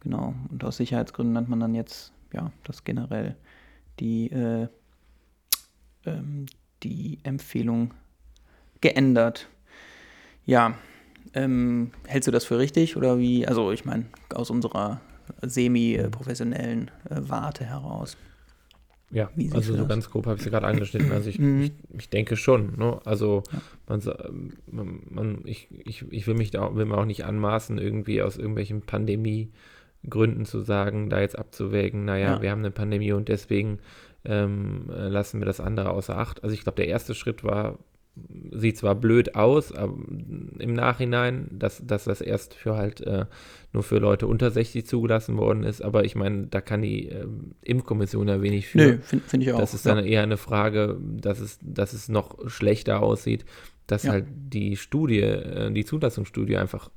Genau. 0.01 0.33
Und 0.49 0.63
aus 0.63 0.77
Sicherheitsgründen 0.77 1.37
hat 1.37 1.47
man 1.49 1.59
dann 1.59 1.75
jetzt, 1.75 2.11
ja, 2.33 2.51
das 2.63 2.83
generell 2.83 3.35
die, 3.99 4.31
äh, 4.31 4.67
ähm, 6.05 6.45
die 6.83 7.19
Empfehlung 7.23 7.93
geändert. 8.81 9.47
Ja, 10.45 10.75
ähm, 11.33 11.91
hältst 12.05 12.27
du 12.27 12.31
das 12.31 12.45
für 12.45 12.59
richtig 12.59 12.97
oder 12.97 13.17
wie? 13.17 13.47
Also 13.47 13.71
ich 13.71 13.83
meine, 13.85 14.05
aus 14.33 14.49
unserer 14.51 15.01
semi-professionellen 15.41 16.91
äh, 17.09 17.15
Warte 17.21 17.65
heraus. 17.65 18.17
Ja, 19.11 19.29
also 19.53 19.73
so 19.73 19.79
das? 19.79 19.87
ganz 19.87 20.09
grob 20.09 20.25
habe 20.25 20.37
ich 20.37 20.45
es 20.45 20.51
gerade 20.51 20.67
angeschnitten. 20.67 21.11
Also 21.11 21.29
ich, 21.29 21.39
Mhm. 21.39 21.61
ich, 21.61 21.71
ich 21.97 22.09
denke 22.09 22.35
schon. 22.35 22.73
Ne? 22.77 22.99
Also 23.05 23.43
Ja. 23.51 23.61
man, 24.67 24.99
man, 25.09 25.41
ich, 25.45 25.67
ich, 25.85 26.03
ich 26.11 26.27
will 26.27 26.35
mich 26.35 26.51
da 26.51 26.63
auch, 26.63 26.75
will 26.75 26.85
mir 26.85 26.97
auch 26.97 27.05
nicht 27.05 27.23
anmaßen, 27.25 27.77
irgendwie 27.77 28.21
aus 28.21 28.37
irgendwelchen 28.37 28.81
Pandemiegründen 28.81 30.45
zu 30.45 30.61
sagen, 30.61 31.09
da 31.09 31.19
jetzt 31.21 31.37
abzuwägen, 31.37 32.05
naja, 32.05 32.35
Ja. 32.35 32.41
wir 32.41 32.51
haben 32.51 32.59
eine 32.59 32.71
Pandemie 32.71 33.11
und 33.13 33.27
deswegen 33.29 33.79
ähm, 34.25 34.89
äh, 34.89 35.07
lassen 35.07 35.39
wir 35.39 35.45
das 35.45 35.59
andere 35.59 35.91
außer 35.91 36.17
Acht. 36.17 36.43
Also 36.43 36.53
ich 36.53 36.63
glaube, 36.63 36.77
der 36.77 36.87
erste 36.87 37.13
Schritt 37.13 37.43
war, 37.43 37.77
sieht 38.51 38.77
zwar 38.77 38.95
blöd 38.95 39.35
aus, 39.35 39.71
aber 39.73 39.93
im 40.59 40.73
Nachhinein, 40.73 41.47
dass, 41.51 41.85
dass 41.85 42.05
das 42.05 42.21
erst 42.21 42.53
für 42.53 42.75
halt 42.77 43.01
äh, 43.01 43.25
nur 43.73 43.83
für 43.83 43.97
Leute 43.97 44.27
unter 44.27 44.49
60 44.51 44.85
zugelassen 44.85 45.37
worden 45.37 45.63
ist, 45.63 45.81
aber 45.81 46.05
ich 46.05 46.15
meine, 46.15 46.47
da 46.47 46.61
kann 46.61 46.81
die 46.81 47.07
ähm, 47.09 47.55
Impfkommission 47.61 48.27
ja 48.27 48.41
wenig 48.41 48.67
für. 48.67 48.77
Nö, 48.77 48.97
finde 49.01 49.25
find 49.25 49.43
ich 49.43 49.51
auch. 49.51 49.59
Das 49.59 49.73
ist 49.73 49.85
ja. 49.85 49.95
dann 49.95 50.05
eher 50.05 50.23
eine 50.23 50.37
Frage, 50.37 50.97
dass 51.01 51.39
es, 51.39 51.59
dass 51.61 51.93
es 51.93 52.07
noch 52.07 52.49
schlechter 52.49 53.01
aussieht, 53.01 53.45
dass 53.87 54.03
Ja. 54.03 54.13
halt 54.13 54.25
die 54.29 54.77
Studie, 54.77 55.19
äh, 55.19 55.71
die 55.71 55.85
Zulassungsstudie 55.85 56.57
einfach 56.57 56.89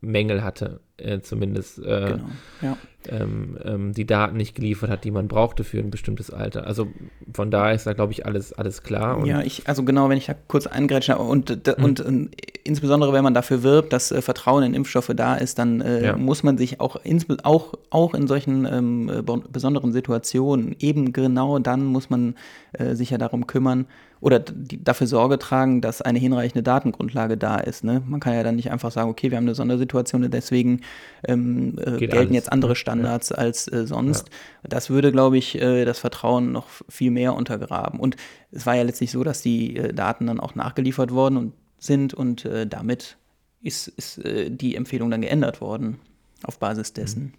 Mängel 0.00 0.44
hatte, 0.44 0.80
äh, 0.98 1.20
zumindest 1.20 1.78
äh, 1.78 1.82
Genau. 2.12 2.28
Ja. 2.60 2.76
ähm, 3.08 3.58
ähm, 3.64 3.92
die 3.94 4.06
Daten 4.06 4.36
nicht 4.36 4.54
geliefert 4.54 4.90
hat, 4.90 5.04
die 5.04 5.10
man 5.10 5.28
brauchte 5.28 5.64
für 5.64 5.78
ein 5.78 5.90
bestimmtes 5.90 6.30
Alter. 6.30 6.66
Also 6.66 6.88
von 7.32 7.50
daher 7.50 7.74
ist 7.74 7.86
da, 7.86 7.94
glaube 7.94 8.12
ich, 8.12 8.26
alles, 8.26 8.52
alles 8.52 8.82
klar. 8.82 9.16
Und 9.16 9.24
ja, 9.26 9.40
ich, 9.40 9.66
also 9.66 9.82
genau, 9.82 10.10
wenn 10.10 10.18
ich 10.18 10.26
da 10.26 10.34
kurz 10.46 10.66
eingrätschen 10.66 11.14
darf, 11.16 11.26
und, 11.26 11.66
Mhm. 11.78 11.84
und, 11.84 12.00
äh, 12.00 12.28
insbesondere 12.64 13.14
wenn 13.14 13.24
man 13.24 13.32
dafür 13.32 13.62
wirbt, 13.62 13.92
dass 13.94 14.12
äh, 14.12 14.20
Vertrauen 14.20 14.62
in 14.62 14.74
Impfstoffe 14.74 15.10
da 15.16 15.36
ist, 15.36 15.58
dann 15.58 15.80
äh, 15.80 16.04
Ja. 16.04 16.16
muss 16.16 16.42
man 16.42 16.58
sich 16.58 16.78
auch, 16.80 17.00
auch, 17.42 17.74
auch 17.88 18.12
in 18.14 18.26
solchen 18.26 18.66
ähm, 18.66 19.08
äh, 19.08 19.22
besonderen 19.50 19.92
Situationen, 19.92 20.76
eben 20.78 21.12
genau 21.14 21.58
dann 21.58 21.84
muss 21.86 22.10
man 22.10 22.34
äh, 22.72 22.94
sich 22.94 23.08
ja 23.10 23.16
darum 23.18 23.46
kümmern 23.46 23.86
oder 24.20 24.38
dafür 24.40 25.06
Sorge 25.06 25.38
tragen, 25.38 25.80
dass 25.80 26.02
eine 26.02 26.18
hinreichende 26.18 26.62
Datengrundlage 26.62 27.36
da 27.36 27.58
ist. 27.58 27.84
Ne? 27.84 28.02
Man 28.06 28.20
kann 28.20 28.34
ja 28.34 28.42
dann 28.42 28.56
nicht 28.56 28.70
einfach 28.70 28.90
sagen, 28.90 29.08
okay, 29.08 29.30
wir 29.30 29.38
haben 29.38 29.44
eine 29.44 29.54
Sondersituation 29.54 30.24
und 30.24 30.34
deswegen 30.34 30.82
ähm, 31.26 31.78
äh, 31.78 31.96
gelten 31.96 32.16
alles, 32.16 32.32
jetzt 32.32 32.52
andere? 32.52 32.76
Standards 32.76 33.32
als 33.32 33.66
äh, 33.68 33.86
sonst. 33.86 34.28
Das 34.62 34.90
würde, 34.90 35.10
glaube 35.10 35.38
ich, 35.38 35.60
äh, 35.60 35.84
das 35.84 35.98
Vertrauen 35.98 36.52
noch 36.52 36.66
viel 36.88 37.10
mehr 37.10 37.34
untergraben. 37.34 37.98
Und 37.98 38.16
es 38.52 38.66
war 38.66 38.76
ja 38.76 38.82
letztlich 38.82 39.10
so, 39.10 39.24
dass 39.24 39.40
die 39.40 39.76
äh, 39.76 39.94
Daten 39.94 40.26
dann 40.26 40.40
auch 40.40 40.54
nachgeliefert 40.54 41.12
worden 41.12 41.36
und 41.38 41.52
sind 41.78 42.12
und 42.12 42.44
äh, 42.44 42.66
damit 42.66 43.16
ist, 43.62 43.88
ist 43.88 44.18
äh, 44.18 44.50
die 44.50 44.76
Empfehlung 44.76 45.10
dann 45.10 45.22
geändert 45.22 45.62
worden 45.62 45.98
auf 46.42 46.58
Basis 46.58 46.92
dessen. 46.92 47.34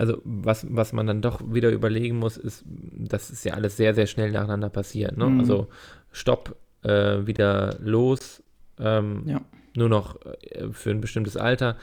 Also 0.00 0.22
was, 0.24 0.66
was 0.70 0.94
man 0.94 1.06
dann 1.06 1.20
doch 1.20 1.42
wieder 1.52 1.68
überlegen 1.70 2.16
muss, 2.18 2.38
ist, 2.38 2.64
das 2.66 3.28
ist 3.30 3.44
ja 3.44 3.52
alles 3.52 3.76
sehr, 3.76 3.92
sehr 3.94 4.06
schnell 4.06 4.30
nacheinander 4.32 4.70
passiert. 4.70 5.18
Ne? 5.18 5.26
Mhm. 5.26 5.40
Also 5.40 5.68
Stopp, 6.10 6.56
äh, 6.82 7.26
wieder 7.26 7.76
los, 7.80 8.42
ähm, 8.78 9.24
Ja. 9.26 9.42
nur 9.76 9.90
noch 9.90 10.16
äh, 10.24 10.68
für 10.72 10.90
ein 10.90 11.02
bestimmtes 11.02 11.36
Alter. 11.36 11.76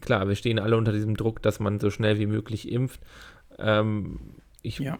Klar, 0.00 0.26
wir 0.26 0.34
stehen 0.34 0.58
alle 0.58 0.76
unter 0.76 0.92
diesem 0.92 1.16
Druck, 1.16 1.42
dass 1.42 1.60
man 1.60 1.78
so 1.78 1.90
schnell 1.90 2.18
wie 2.18 2.26
möglich 2.26 2.72
impft. 2.72 3.00
Ähm, 3.58 4.18
ich 4.62 4.80
Ja. 4.80 4.98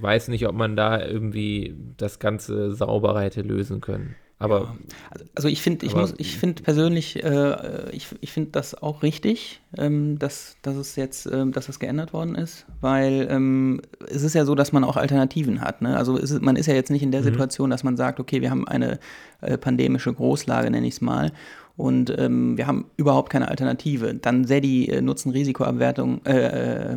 weiß 0.00 0.28
nicht, 0.28 0.48
ob 0.48 0.54
man 0.54 0.74
da 0.74 1.04
irgendwie 1.04 1.76
das 1.98 2.18
Ganze 2.18 2.72
sauber 2.74 3.20
hätte 3.20 3.42
lösen 3.42 3.82
können. 3.82 4.14
Aber 4.44 4.76
Also, 5.10 5.24
also 5.34 5.48
ich 5.48 5.62
finde, 5.62 5.86
ich 5.86 5.92
Aber- 5.92 6.02
muss, 6.02 6.14
ich 6.18 6.36
finde 6.38 6.62
persönlich, 6.62 7.22
äh, 7.24 7.90
ich, 7.90 8.08
ich 8.20 8.32
finde 8.32 8.50
das 8.52 8.74
auch 8.80 9.02
richtig, 9.02 9.60
ähm, 9.76 10.18
dass, 10.18 10.56
dass 10.62 10.76
es 10.76 10.96
jetzt, 10.96 11.26
ähm, 11.26 11.52
dass 11.52 11.66
das 11.66 11.78
geändert 11.78 12.12
worden 12.12 12.34
ist, 12.34 12.66
weil 12.80 13.26
ähm, 13.30 13.80
es 14.08 14.22
ist 14.22 14.34
ja 14.34 14.44
so, 14.44 14.54
dass 14.54 14.72
man 14.72 14.84
auch 14.84 14.96
Alternativen 14.96 15.60
hat. 15.60 15.82
Ne? 15.82 15.96
Also 15.96 16.16
ist, 16.16 16.40
man 16.42 16.56
ist 16.56 16.66
ja 16.66 16.74
jetzt 16.74 16.90
nicht 16.90 17.02
in 17.02 17.10
der 17.10 17.20
Mhm. 17.22 17.24
Situation, 17.26 17.70
dass 17.70 17.82
man 17.84 17.96
sagt, 17.96 18.20
okay, 18.20 18.40
wir 18.40 18.50
haben 18.50 18.66
eine 18.68 18.98
äh, 19.40 19.58
pandemische 19.58 20.12
Großlage, 20.12 20.70
nenne 20.70 20.86
ich 20.86 20.94
es 20.94 21.00
mal, 21.00 21.32
und 21.76 22.16
ähm, 22.18 22.56
wir 22.56 22.68
haben 22.68 22.84
überhaupt 22.96 23.30
keine 23.30 23.48
Alternative. 23.48 24.14
Dann 24.14 24.44
sähe 24.44 24.60
die 24.60 24.88
äh, 24.88 25.00
Nutzen-Risiko-Abwertung, 25.00 26.24
äh, 26.24 26.96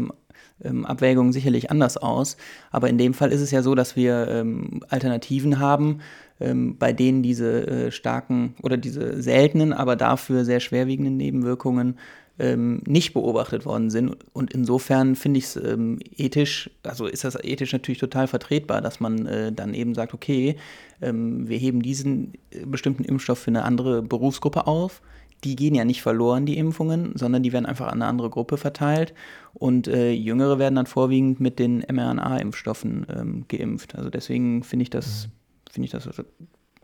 ähm, 0.63 0.77
ähm, 0.77 0.85
Abwägung 0.85 1.31
sicherlich 1.31 1.71
anders 1.71 1.97
aus. 1.97 2.37
Aber 2.71 2.89
in 2.89 2.97
dem 2.97 3.13
Fall 3.13 3.31
ist 3.31 3.41
es 3.41 3.51
ja 3.51 3.61
so, 3.61 3.75
dass 3.75 3.95
wir 3.95 4.27
ähm, 4.29 4.81
Alternativen 4.89 5.59
haben, 5.59 5.99
ähm, 6.39 6.77
bei 6.77 6.93
denen 6.93 7.23
diese 7.23 7.67
äh, 7.67 7.91
starken 7.91 8.55
oder 8.61 8.77
diese 8.77 9.21
seltenen, 9.21 9.73
aber 9.73 9.95
dafür 9.95 10.45
sehr 10.45 10.59
schwerwiegenden 10.59 11.17
Nebenwirkungen 11.17 11.97
ähm, 12.39 12.81
nicht 12.85 13.13
beobachtet 13.13 13.65
worden 13.65 13.89
sind. 13.89 14.15
Und 14.33 14.53
insofern 14.53 15.15
finde 15.15 15.39
ich 15.39 15.45
es 15.45 15.55
ähm, 15.55 15.97
ethisch, 16.15 16.69
also 16.83 17.07
ist 17.07 17.23
das 17.23 17.35
ethisch 17.43 17.73
natürlich 17.73 17.97
total 17.97 18.27
vertretbar, 18.27 18.81
dass 18.81 18.99
man 18.99 19.25
äh, 19.25 19.51
dann 19.51 19.73
eben 19.73 19.95
sagt, 19.95 20.13
okay, 20.13 20.55
ähm, 21.01 21.49
wir 21.49 21.57
heben 21.57 21.81
diesen 21.81 22.33
äh, 22.51 22.65
bestimmten 22.65 23.03
Impfstoff 23.03 23.39
für 23.39 23.49
eine 23.49 23.63
andere 23.63 24.03
Berufsgruppe 24.03 24.67
auf. 24.67 25.01
Die 25.43 25.55
gehen 25.55 25.75
ja 25.75 25.85
nicht 25.85 26.01
verloren, 26.01 26.45
die 26.45 26.57
Impfungen, 26.57 27.15
sondern 27.15 27.43
die 27.43 27.53
werden 27.53 27.65
einfach 27.65 27.87
an 27.87 28.01
eine 28.01 28.07
andere 28.07 28.29
Gruppe 28.29 28.57
verteilt. 28.57 29.13
Und 29.53 29.87
äh, 29.87 30.11
Jüngere 30.11 30.59
werden 30.59 30.75
dann 30.75 30.87
vorwiegend 30.87 31.39
mit 31.39 31.59
den 31.59 31.79
mRNA-Impfstoffen 31.81 33.05
ähm, 33.09 33.45
geimpft. 33.47 33.95
Also 33.95 34.09
deswegen 34.09 34.63
finde 34.63 34.83
ich 34.83 34.89
das, 34.89 35.29
finde 35.69 35.85
ich 35.85 35.91
das 35.91 36.09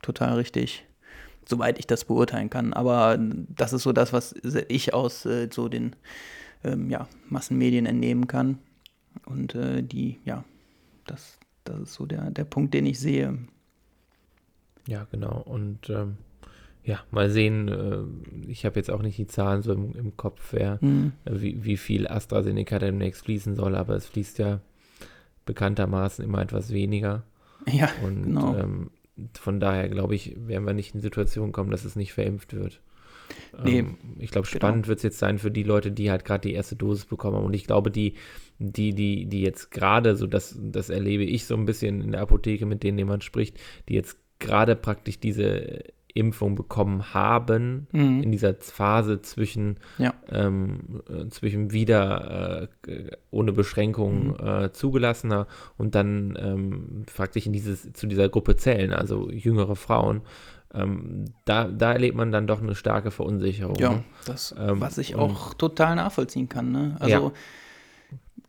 total 0.01 0.35
richtig, 0.35 0.85
soweit 1.47 1.79
ich 1.79 1.87
das 1.87 2.05
beurteilen 2.05 2.49
kann. 2.49 2.73
Aber 2.73 3.17
das 3.19 3.73
ist 3.73 3.83
so 3.83 3.91
das, 3.91 4.13
was 4.13 4.35
ich 4.67 4.93
aus 4.93 5.25
äh, 5.25 5.49
so 5.51 5.67
den 5.67 5.95
ähm, 6.63 6.89
ja, 6.89 7.07
Massenmedien 7.29 7.85
entnehmen 7.85 8.27
kann. 8.27 8.59
Und 9.25 9.55
äh, 9.55 9.81
die, 9.83 10.19
ja, 10.25 10.43
das, 11.05 11.39
das 11.63 11.79
ist 11.79 11.93
so 11.93 12.05
der, 12.05 12.31
der 12.31 12.45
Punkt, 12.45 12.73
den 12.73 12.85
ich 12.85 12.99
sehe. 12.99 13.37
Ja, 14.87 15.07
genau. 15.11 15.41
Und 15.45 15.89
ähm, 15.89 16.17
ja, 16.83 16.99
mal 17.11 17.29
sehen. 17.29 17.67
Äh, 17.67 18.49
ich 18.49 18.65
habe 18.65 18.77
jetzt 18.77 18.91
auch 18.91 19.01
nicht 19.01 19.17
die 19.17 19.27
Zahlen 19.27 19.61
so 19.61 19.73
im, 19.73 19.93
im 19.93 20.17
Kopf, 20.17 20.49
wer, 20.51 20.79
Hm. 20.81 21.13
äh, 21.25 21.31
wie, 21.33 21.63
wie 21.63 21.77
viel 21.77 22.07
AstraZeneca 22.07 22.79
demnächst 22.79 23.23
fließen 23.25 23.55
soll, 23.55 23.75
aber 23.75 23.95
es 23.95 24.05
fließt 24.07 24.39
ja 24.39 24.59
bekanntermaßen 25.45 26.23
immer 26.23 26.41
etwas 26.41 26.71
weniger. 26.71 27.23
Ja, 27.71 27.89
Und 28.03 28.23
genau. 28.23 28.55
ähm, 28.57 28.91
von 29.39 29.59
daher 29.59 29.87
glaube 29.89 30.15
ich, 30.15 30.35
werden 30.47 30.65
wir 30.65 30.73
nicht 30.73 30.93
in 30.93 30.99
die 30.99 31.03
Situation 31.03 31.51
kommen, 31.51 31.71
dass 31.71 31.85
es 31.85 31.95
nicht 31.95 32.13
verimpft 32.13 32.53
wird. 32.53 32.81
Nee, 33.63 33.79
ähm, 33.79 33.97
ich 34.19 34.31
glaube, 34.31 34.47
genau. 34.47 34.57
spannend 34.59 34.87
wird 34.87 34.97
es 34.97 35.03
jetzt 35.03 35.19
sein 35.19 35.39
für 35.39 35.51
die 35.51 35.63
Leute, 35.63 35.91
die 35.91 36.11
halt 36.11 36.25
gerade 36.25 36.47
die 36.47 36.53
erste 36.53 36.75
Dosis 36.75 37.05
bekommen 37.05 37.37
haben. 37.37 37.45
Und 37.45 37.53
ich 37.53 37.65
glaube, 37.65 37.89
die, 37.91 38.15
die, 38.59 38.93
die, 38.93 39.25
die 39.27 39.41
jetzt 39.41 39.71
gerade, 39.71 40.15
so 40.15 40.27
das, 40.27 40.57
das 40.61 40.89
erlebe 40.89 41.23
ich 41.23 41.45
so 41.45 41.55
ein 41.55 41.65
bisschen 41.65 42.01
in 42.01 42.11
der 42.11 42.21
Apotheke, 42.21 42.65
mit 42.65 42.83
denen 42.83 42.97
jemand 42.97 43.23
spricht, 43.23 43.57
die 43.87 43.93
jetzt 43.93 44.17
gerade 44.39 44.75
praktisch 44.75 45.19
diese 45.19 45.83
Impfung 46.15 46.55
bekommen 46.55 47.13
haben, 47.13 47.87
Mhm. 47.91 48.21
in 48.23 48.31
dieser 48.31 48.53
Phase 48.55 49.21
zwischen, 49.21 49.77
Ja. 49.97 50.13
ähm, 50.29 51.01
äh, 51.09 51.27
zwischen 51.29 51.71
wieder 51.71 52.67
äh, 52.87 53.07
ohne 53.31 53.51
Beschränkung 53.51 54.27
Mhm. 54.27 54.35
äh, 54.47 54.71
zugelassener 54.71 55.47
und 55.77 55.95
dann 55.95 56.37
ähm, 56.39 57.03
praktisch 57.15 57.45
in 57.47 57.53
dieses, 57.53 57.91
zu 57.93 58.07
dieser 58.07 58.29
Gruppe 58.29 58.55
zählen, 58.55 58.93
also 58.93 59.29
jüngere 59.31 59.75
Frauen. 59.75 60.21
Ähm, 60.75 61.25
da, 61.45 61.65
da 61.67 61.93
erlebt 61.93 62.15
man 62.17 62.31
dann 62.31 62.47
doch 62.47 62.61
eine 62.61 62.73
starke 62.75 63.11
Verunsicherung. 63.11 63.75
Ja, 63.77 63.89
ne? 63.93 64.03
das, 64.25 64.55
Ähm, 64.57 64.81
was 64.81 64.97
ich 64.97 65.15
auch 65.15 65.53
total 65.53 65.95
nachvollziehen 65.95 66.49
kann. 66.49 66.71
Ne? 66.71 66.95
Also 66.99 67.25
Ja. 67.27 67.31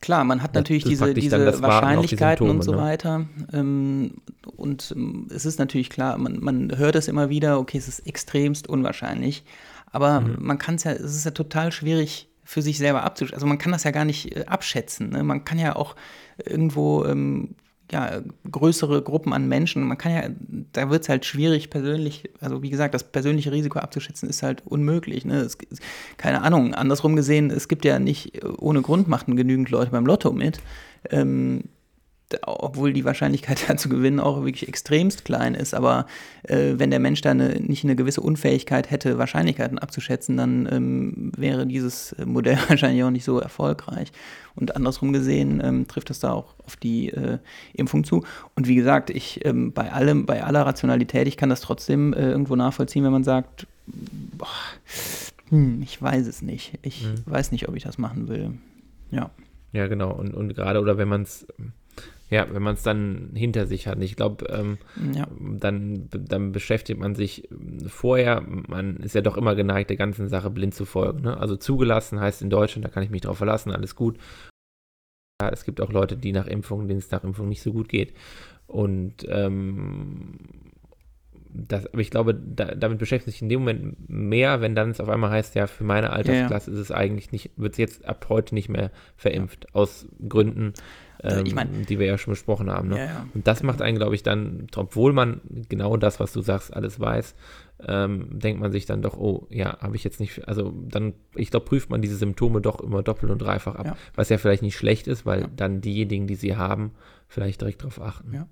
Klar, 0.00 0.24
man 0.24 0.42
hat 0.42 0.54
natürlich 0.54 0.84
diese, 0.84 1.14
diese 1.14 1.30
dann 1.38 1.46
das 1.46 1.62
Warten 1.62 1.98
auf 1.98 2.06
die 2.06 2.20
Wahrscheinlichkeiten 2.20 2.50
und 2.50 2.62
so 2.62 2.72
Symptome, 2.72 2.76
ne? 2.86 2.92
weiter. 2.92 3.26
Ähm, 3.52 4.14
und 4.56 4.92
ähm, 4.94 5.28
es 5.34 5.46
ist 5.46 5.58
natürlich 5.58 5.88
klar, 5.88 6.18
man, 6.18 6.40
man 6.40 6.76
hört 6.76 6.94
es 6.96 7.08
immer 7.08 7.30
wieder, 7.30 7.58
okay, 7.58 7.78
es 7.78 7.88
ist 7.88 8.00
extremst 8.00 8.68
unwahrscheinlich. 8.68 9.44
Aber 9.90 10.20
Mhm. 10.20 10.36
man 10.40 10.58
kann 10.58 10.74
es 10.74 10.84
ja, 10.84 10.92
es 10.92 11.14
ist 11.14 11.24
ja 11.24 11.30
total 11.30 11.72
schwierig 11.72 12.28
für 12.42 12.60
sich 12.60 12.76
selber 12.76 13.02
abzuschätzen. 13.04 13.36
Also 13.36 13.46
man 13.46 13.56
kann 13.58 13.72
das 13.72 13.84
ja 13.84 13.90
gar 13.92 14.04
nicht 14.04 14.36
äh, 14.36 14.44
abschätzen. 14.46 15.10
Ne? 15.10 15.22
Man 15.22 15.44
kann 15.44 15.58
ja 15.58 15.74
auch 15.76 15.96
irgendwo 16.44 17.04
ähm, 17.06 17.54
ja, 17.92 18.22
größere 18.50 19.02
Gruppen 19.02 19.32
an 19.32 19.48
Menschen, 19.48 19.84
man 19.84 19.98
kann 19.98 20.12
ja, 20.12 20.22
da 20.72 20.90
wird 20.90 21.02
es 21.02 21.08
halt 21.08 21.24
schwierig 21.24 21.70
persönlich, 21.70 22.30
also 22.40 22.62
wie 22.62 22.70
gesagt, 22.70 22.94
das 22.94 23.04
persönliche 23.04 23.52
Risiko 23.52 23.78
abzuschätzen 23.78 24.28
ist 24.28 24.42
halt 24.42 24.62
unmöglich. 24.64 25.24
Ne? 25.24 25.40
Es, 25.40 25.58
keine 26.16 26.42
Ahnung, 26.42 26.74
andersrum 26.74 27.14
gesehen, 27.14 27.50
es 27.50 27.68
gibt 27.68 27.84
ja 27.84 27.98
nicht, 27.98 28.42
äh, 28.42 28.46
ohne 28.58 28.82
Grund 28.82 29.08
machten 29.08 29.36
genügend 29.36 29.70
Leute 29.70 29.90
beim 29.90 30.06
Lotto 30.06 30.32
mit. 30.32 30.58
Ähm, 31.10 31.64
obwohl 32.42 32.92
die 32.92 33.04
Wahrscheinlichkeit 33.04 33.64
da 33.68 33.76
zu 33.76 33.88
gewinnen 33.88 34.18
auch 34.20 34.44
wirklich 34.44 34.68
extremst 34.68 35.24
klein 35.24 35.54
ist, 35.54 35.74
aber 35.74 36.06
äh, 36.44 36.74
wenn 36.76 36.90
der 36.90 37.00
Mensch 37.00 37.20
da 37.20 37.30
eine, 37.30 37.60
nicht 37.60 37.84
eine 37.84 37.96
gewisse 37.96 38.20
Unfähigkeit 38.20 38.90
hätte, 38.90 39.18
Wahrscheinlichkeiten 39.18 39.78
abzuschätzen, 39.78 40.36
dann 40.36 40.68
ähm, 40.70 41.32
wäre 41.36 41.66
dieses 41.66 42.12
äh, 42.12 42.24
Modell 42.26 42.58
wahrscheinlich 42.68 43.02
auch 43.04 43.10
nicht 43.10 43.24
so 43.24 43.38
erfolgreich. 43.38 44.10
Und 44.56 44.76
andersrum 44.76 45.12
gesehen 45.12 45.60
ähm, 45.64 45.88
trifft 45.88 46.10
das 46.10 46.20
da 46.20 46.32
auch 46.32 46.54
auf 46.64 46.76
die 46.76 47.10
äh, 47.10 47.38
Impfung 47.72 48.04
zu. 48.04 48.22
Und 48.54 48.68
wie 48.68 48.76
gesagt, 48.76 49.10
ich 49.10 49.44
ähm, 49.44 49.72
bei 49.72 49.92
allem, 49.92 50.26
bei 50.26 50.44
aller 50.44 50.64
Rationalität, 50.64 51.26
ich 51.26 51.36
kann 51.36 51.48
das 51.50 51.60
trotzdem 51.60 52.12
äh, 52.12 52.30
irgendwo 52.30 52.54
nachvollziehen, 52.56 53.02
wenn 53.04 53.10
man 53.12 53.24
sagt, 53.24 53.66
boah, 53.86 54.46
hm, 55.50 55.82
ich 55.82 56.00
weiß 56.00 56.26
es 56.26 56.40
nicht. 56.40 56.78
Ich 56.82 57.02
Mhm. 57.04 57.22
weiß 57.26 57.52
nicht, 57.52 57.68
ob 57.68 57.76
ich 57.76 57.82
das 57.82 57.98
machen 57.98 58.28
will. 58.28 58.52
Ja. 59.10 59.30
Ja, 59.72 59.88
genau. 59.88 60.12
Und, 60.12 60.34
und 60.34 60.54
gerade, 60.54 60.80
oder 60.80 60.98
wenn 60.98 61.08
man 61.08 61.22
es, 61.22 61.46
ja, 62.34 62.52
wenn 62.52 62.62
man 62.62 62.74
es 62.74 62.82
dann 62.82 63.30
hinter 63.34 63.66
sich 63.66 63.86
hat. 63.86 64.02
Ich 64.02 64.16
glaube, 64.16 64.46
ähm, 64.50 64.78
Ja. 65.14 65.28
dann, 65.38 66.08
dann 66.10 66.50
beschäftigt 66.52 66.98
man 66.98 67.14
sich 67.14 67.48
ähm, 67.52 67.78
vorher, 67.88 68.42
man 68.42 68.96
ist 68.96 69.14
ja 69.14 69.20
doch 69.20 69.36
immer 69.36 69.54
geneigt, 69.54 69.88
der 69.90 69.96
ganzen 69.96 70.28
Sache 70.28 70.50
blind 70.50 70.74
zu 70.74 70.84
folgen. 70.84 71.22
Ne? 71.22 71.36
Also 71.38 71.56
zugelassen 71.56 72.18
heißt 72.20 72.42
in 72.42 72.50
Deutschland, 72.50 72.84
da 72.84 72.88
kann 72.90 73.04
ich 73.04 73.10
mich 73.10 73.22
drauf 73.22 73.38
verlassen, 73.38 73.70
alles 73.70 73.94
gut. 73.94 74.18
Ja, 75.40 75.48
es 75.50 75.64
gibt 75.64 75.80
auch 75.80 75.92
Leute, 75.92 76.16
die 76.16 76.32
nach 76.32 76.46
Impfung, 76.46 76.88
denen 76.88 76.98
es 76.98 77.10
nach 77.10 77.22
Impfung 77.24 77.48
nicht 77.48 77.62
so 77.62 77.72
gut 77.72 77.88
geht. 77.88 78.14
Und 78.66 79.26
ähm, 79.28 80.38
das, 81.56 81.86
aber 81.86 82.00
ich 82.00 82.10
glaube, 82.10 82.34
da, 82.34 82.74
damit 82.74 82.98
beschäftigt 82.98 83.32
sich 83.32 83.42
in 83.42 83.48
dem 83.48 83.60
Moment 83.60 84.08
mehr, 84.10 84.60
wenn 84.60 84.74
dann 84.74 84.90
es 84.90 85.00
auf 85.00 85.08
einmal 85.08 85.30
heißt, 85.30 85.54
ja, 85.54 85.66
für 85.68 85.84
meine 85.84 86.10
Altersklasse 86.10 86.70
ist 86.72 86.78
es 86.78 86.90
eigentlich 86.90 87.30
nicht, 87.32 87.52
wird 87.56 87.72
es 87.74 87.78
jetzt 87.78 88.04
ab 88.04 88.26
heute 88.28 88.54
nicht 88.56 88.68
mehr 88.68 88.90
verimpft. 89.16 89.72
Aus 89.74 90.06
Gründen, 90.28 90.72
Äh, 91.22 91.38
ähm, 91.38 91.46
ich 91.46 91.54
mein- 91.54 91.86
die 91.86 91.98
wir 92.00 92.06
ja 92.06 92.18
schon 92.18 92.32
besprochen 92.32 92.68
haben. 92.70 92.88
Ne? 92.88 92.98
Ja, 92.98 93.04
ja. 93.04 93.26
Und 93.34 93.46
das 93.46 93.62
macht 93.62 93.80
einen, 93.82 93.96
glaube 93.96 94.16
ich, 94.16 94.24
dann, 94.24 94.66
obwohl 94.74 95.12
man 95.12 95.40
genau 95.68 95.96
das, 95.96 96.18
was 96.18 96.32
du 96.32 96.40
sagst, 96.42 96.74
alles 96.74 96.98
weiß, 96.98 97.34
ähm, 97.86 98.28
denkt 98.38 98.60
man 98.60 98.72
sich 98.72 98.84
dann 98.86 99.00
doch, 99.00 99.16
oh, 99.16 99.46
ja, 99.48 99.78
habe 99.80 99.94
ich 99.96 100.02
jetzt 100.04 100.18
nicht, 100.20 100.46
also 100.48 100.72
dann, 100.88 101.14
ich 101.36 101.50
glaube, 101.50 101.66
prüft 101.66 101.88
man 101.88 102.02
diese 102.02 102.16
Symptome 102.16 102.60
doch 102.60 102.80
immer 102.80 103.02
doppelt 103.04 103.30
und 103.30 103.38
dreifach 103.40 103.76
ab, 103.76 103.86
Ja. 103.86 103.96
was 104.16 104.28
ja 104.28 104.38
vielleicht 104.38 104.62
nicht 104.62 104.76
schlecht 104.76 105.06
ist, 105.06 105.24
weil 105.24 105.42
Ja. 105.42 105.48
dann 105.54 105.80
diejenigen, 105.80 106.26
die 106.26 106.34
sie 106.34 106.56
haben, 106.56 106.92
vielleicht 107.28 107.60
direkt 107.60 107.82
darauf 107.82 108.00
achten. 108.02 108.32
Ja. 108.34 108.46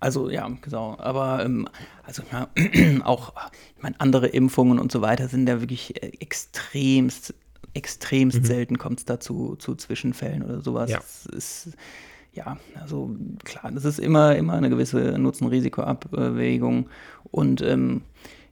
Also 0.00 0.28
ja, 0.28 0.48
genau. 0.60 0.96
Aber 0.98 1.44
ähm, 1.44 1.68
also 2.02 2.22
ja, 2.30 2.48
auch, 3.04 3.32
ich 3.76 3.82
meine, 3.82 3.98
andere 4.00 4.28
Impfungen 4.28 4.78
und 4.78 4.92
so 4.92 5.00
weiter 5.00 5.28
sind 5.28 5.48
ja 5.48 5.60
wirklich 5.60 6.02
äh, 6.02 6.12
extremst, 6.20 7.34
extremst 7.72 8.44
selten 8.44 8.78
kommt 8.78 9.00
es 9.00 9.04
dazu 9.04 9.56
zu 9.56 9.74
Zwischenfällen 9.74 10.42
oder 10.42 10.60
sowas. 10.60 10.90
Ja. 10.90 11.00
Ist, 11.34 11.70
ja, 12.34 12.58
also 12.80 13.16
klar, 13.44 13.70
das 13.72 13.84
ist 13.84 13.98
immer, 13.98 14.36
immer 14.36 14.54
eine 14.54 14.68
gewisse 14.68 15.18
Nutzen-Risiko-Abwägung. 15.18 16.90
Und 17.30 17.62
ähm, 17.62 18.02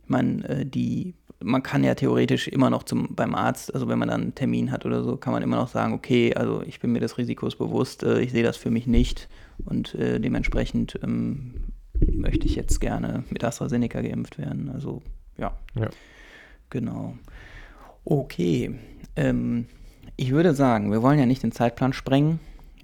ich 0.05 0.09
meine, 0.09 0.49
äh, 0.49 0.67
die, 0.67 1.15
man 1.44 1.62
kann 1.62 1.85
ja 1.85 1.94
theoretisch 1.94 2.48
immer 2.48 2.70
noch 2.70 2.83
zum, 2.83 3.14
beim 3.14 3.35
Arzt, 3.35 3.74
also 3.74 3.88
wenn 3.88 3.98
man 3.98 4.09
dann 4.09 4.22
einen 4.22 4.35
Termin 4.35 4.70
hat 4.70 4.87
oder 4.87 5.02
so, 5.05 5.16
kann 5.16 5.33
man 5.33 5.42
immer 5.42 5.57
noch 5.57 5.68
sagen, 5.68 5.92
okay, 5.92 6.35
also 6.35 6.62
ich 6.62 6.81
bin 6.81 6.92
mir 6.92 7.00
des 7.00 7.18
Risikos 7.18 7.57
bewusst, 7.57 8.02
äh, 8.02 8.20
ich 8.20 8.33
sehe 8.33 8.42
das 8.42 8.57
für 8.57 8.70
mich 8.70 8.87
nicht 8.87 9.28
und 9.64 9.94
äh, 9.94 10.20
dementsprechend 10.20 10.98
ähm, 11.02 11.55
möchte 11.94 12.46
ich 12.46 12.55
jetzt 12.57 12.81
gerne 12.81 13.24
mit 13.31 13.44
AstraZeneca 13.44 14.00
geimpft 14.00 14.38
werden. 14.38 14.70
Also 14.70 15.02
ja, 15.38 15.57
Ja. 15.74 15.90
genau. 16.70 17.16
Okay, 18.05 18.74
ähm, 19.16 19.66
ich 20.16 20.33
würde 20.33 20.55
sagen, 20.55 20.90
wir 20.90 21.02
wollen 21.02 21.18
ja 21.18 21.26
nicht 21.26 21.42
den 21.42 21.52
Zeitplan 21.52 21.92
sprengen. 21.92 22.40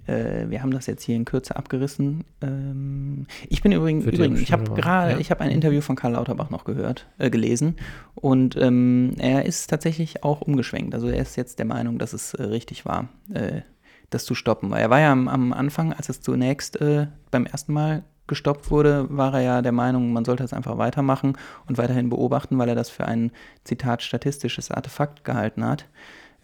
Äh, 0.07 0.49
wir 0.49 0.61
haben 0.61 0.71
das 0.71 0.87
jetzt 0.87 1.03
hier 1.03 1.15
in 1.15 1.25
Kürze 1.25 1.55
abgerissen. 1.55 2.23
Ähm, 2.41 3.27
ich 3.47 3.61
bin 3.61 3.71
übrigens, 3.71 4.05
übrigens 4.05 4.41
ich 4.41 4.51
habe 4.51 4.63
gerade, 4.73 5.13
ja. 5.13 5.19
ich 5.19 5.31
habe 5.31 5.41
ein 5.41 5.51
Interview 5.51 5.81
von 5.81 5.95
Karl 5.95 6.13
Lauterbach 6.13 6.49
noch 6.49 6.65
gehört, 6.65 7.07
äh, 7.17 7.29
gelesen 7.29 7.75
und 8.15 8.55
ähm, 8.57 9.13
er 9.17 9.45
ist 9.45 9.69
tatsächlich 9.69 10.23
auch 10.23 10.41
umgeschwenkt. 10.41 10.93
Also 10.93 11.07
er 11.07 11.21
ist 11.21 11.35
jetzt 11.35 11.59
der 11.59 11.65
Meinung, 11.65 11.99
dass 11.99 12.13
es 12.13 12.33
äh, 12.33 12.43
richtig 12.43 12.85
war, 12.85 13.09
äh, 13.33 13.61
das 14.09 14.25
zu 14.25 14.35
stoppen. 14.35 14.71
Weil 14.71 14.81
er 14.81 14.89
war 14.89 14.99
ja 14.99 15.11
am, 15.11 15.27
am 15.27 15.53
Anfang, 15.53 15.93
als 15.93 16.09
es 16.09 16.21
zunächst 16.21 16.81
äh, 16.81 17.07
beim 17.31 17.45
ersten 17.45 17.73
Mal 17.73 18.03
gestoppt 18.29 18.71
wurde, 18.71 19.07
war 19.09 19.33
er 19.33 19.41
ja 19.41 19.61
der 19.61 19.71
Meinung, 19.73 20.13
man 20.13 20.23
sollte 20.23 20.43
es 20.43 20.53
einfach 20.53 20.77
weitermachen 20.77 21.37
und 21.67 21.77
weiterhin 21.77 22.09
beobachten, 22.09 22.57
weil 22.57 22.69
er 22.69 22.75
das 22.75 22.89
für 22.89 23.05
ein, 23.05 23.31
Zitat, 23.65 24.01
statistisches 24.03 24.71
Artefakt 24.71 25.25
gehalten 25.25 25.65
hat. 25.65 25.85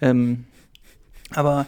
Ähm, 0.02 0.46
aber 1.34 1.66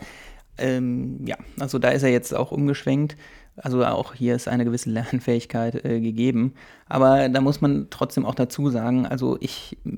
ähm, 0.58 1.20
ja, 1.26 1.38
also 1.60 1.80
da 1.80 1.90
ist 1.90 2.04
er 2.04 2.10
jetzt 2.10 2.36
auch 2.36 2.52
umgeschwenkt. 2.52 3.16
Also 3.60 3.84
auch 3.84 4.14
hier 4.14 4.36
ist 4.36 4.48
eine 4.48 4.66
gewisse 4.66 4.90
Lernfähigkeit 4.92 5.84
äh, 5.84 6.00
gegeben. 6.00 6.54
Aber 6.88 7.28
da 7.30 7.42
muss 7.42 7.60
man 7.60 7.88
trotzdem 7.90 8.26
auch 8.26 8.36
dazu 8.36 8.70
sagen, 8.70 9.06
also 9.06 9.38
ich, 9.40 9.78
äh, 9.86 9.98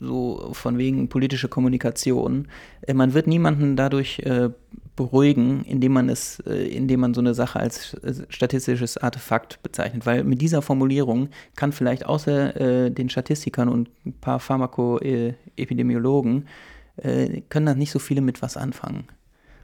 so 0.00 0.50
von 0.52 0.78
wegen 0.78 1.08
politische 1.08 1.48
Kommunikation, 1.48 2.48
äh, 2.82 2.94
man 2.94 3.14
wird 3.14 3.28
niemanden 3.28 3.76
dadurch 3.76 4.18
äh, 4.20 4.50
beruhigen, 4.96 5.64
indem 5.64 5.92
man 5.92 6.08
es, 6.08 6.40
äh, 6.40 6.66
indem 6.68 7.00
man 7.00 7.14
so 7.14 7.20
eine 7.20 7.34
Sache 7.34 7.60
als 7.60 7.94
äh, 7.94 8.14
statistisches 8.28 8.96
Artefakt 8.96 9.62
bezeichnet. 9.62 10.04
Weil 10.04 10.24
mit 10.24 10.42
dieser 10.42 10.60
Formulierung 10.60 11.28
kann 11.54 11.70
vielleicht 11.72 12.04
außer 12.04 12.90
den 12.90 13.08
Statistikern 13.08 13.68
und 13.68 13.88
ein 14.04 14.12
paar 14.12 14.40
Pharmakoepidemiologen 14.40 16.48
können 16.96 17.66
da 17.66 17.74
nicht 17.74 17.92
so 17.92 18.00
viele 18.00 18.20
mit 18.20 18.42
was 18.42 18.56
anfangen. 18.56 19.04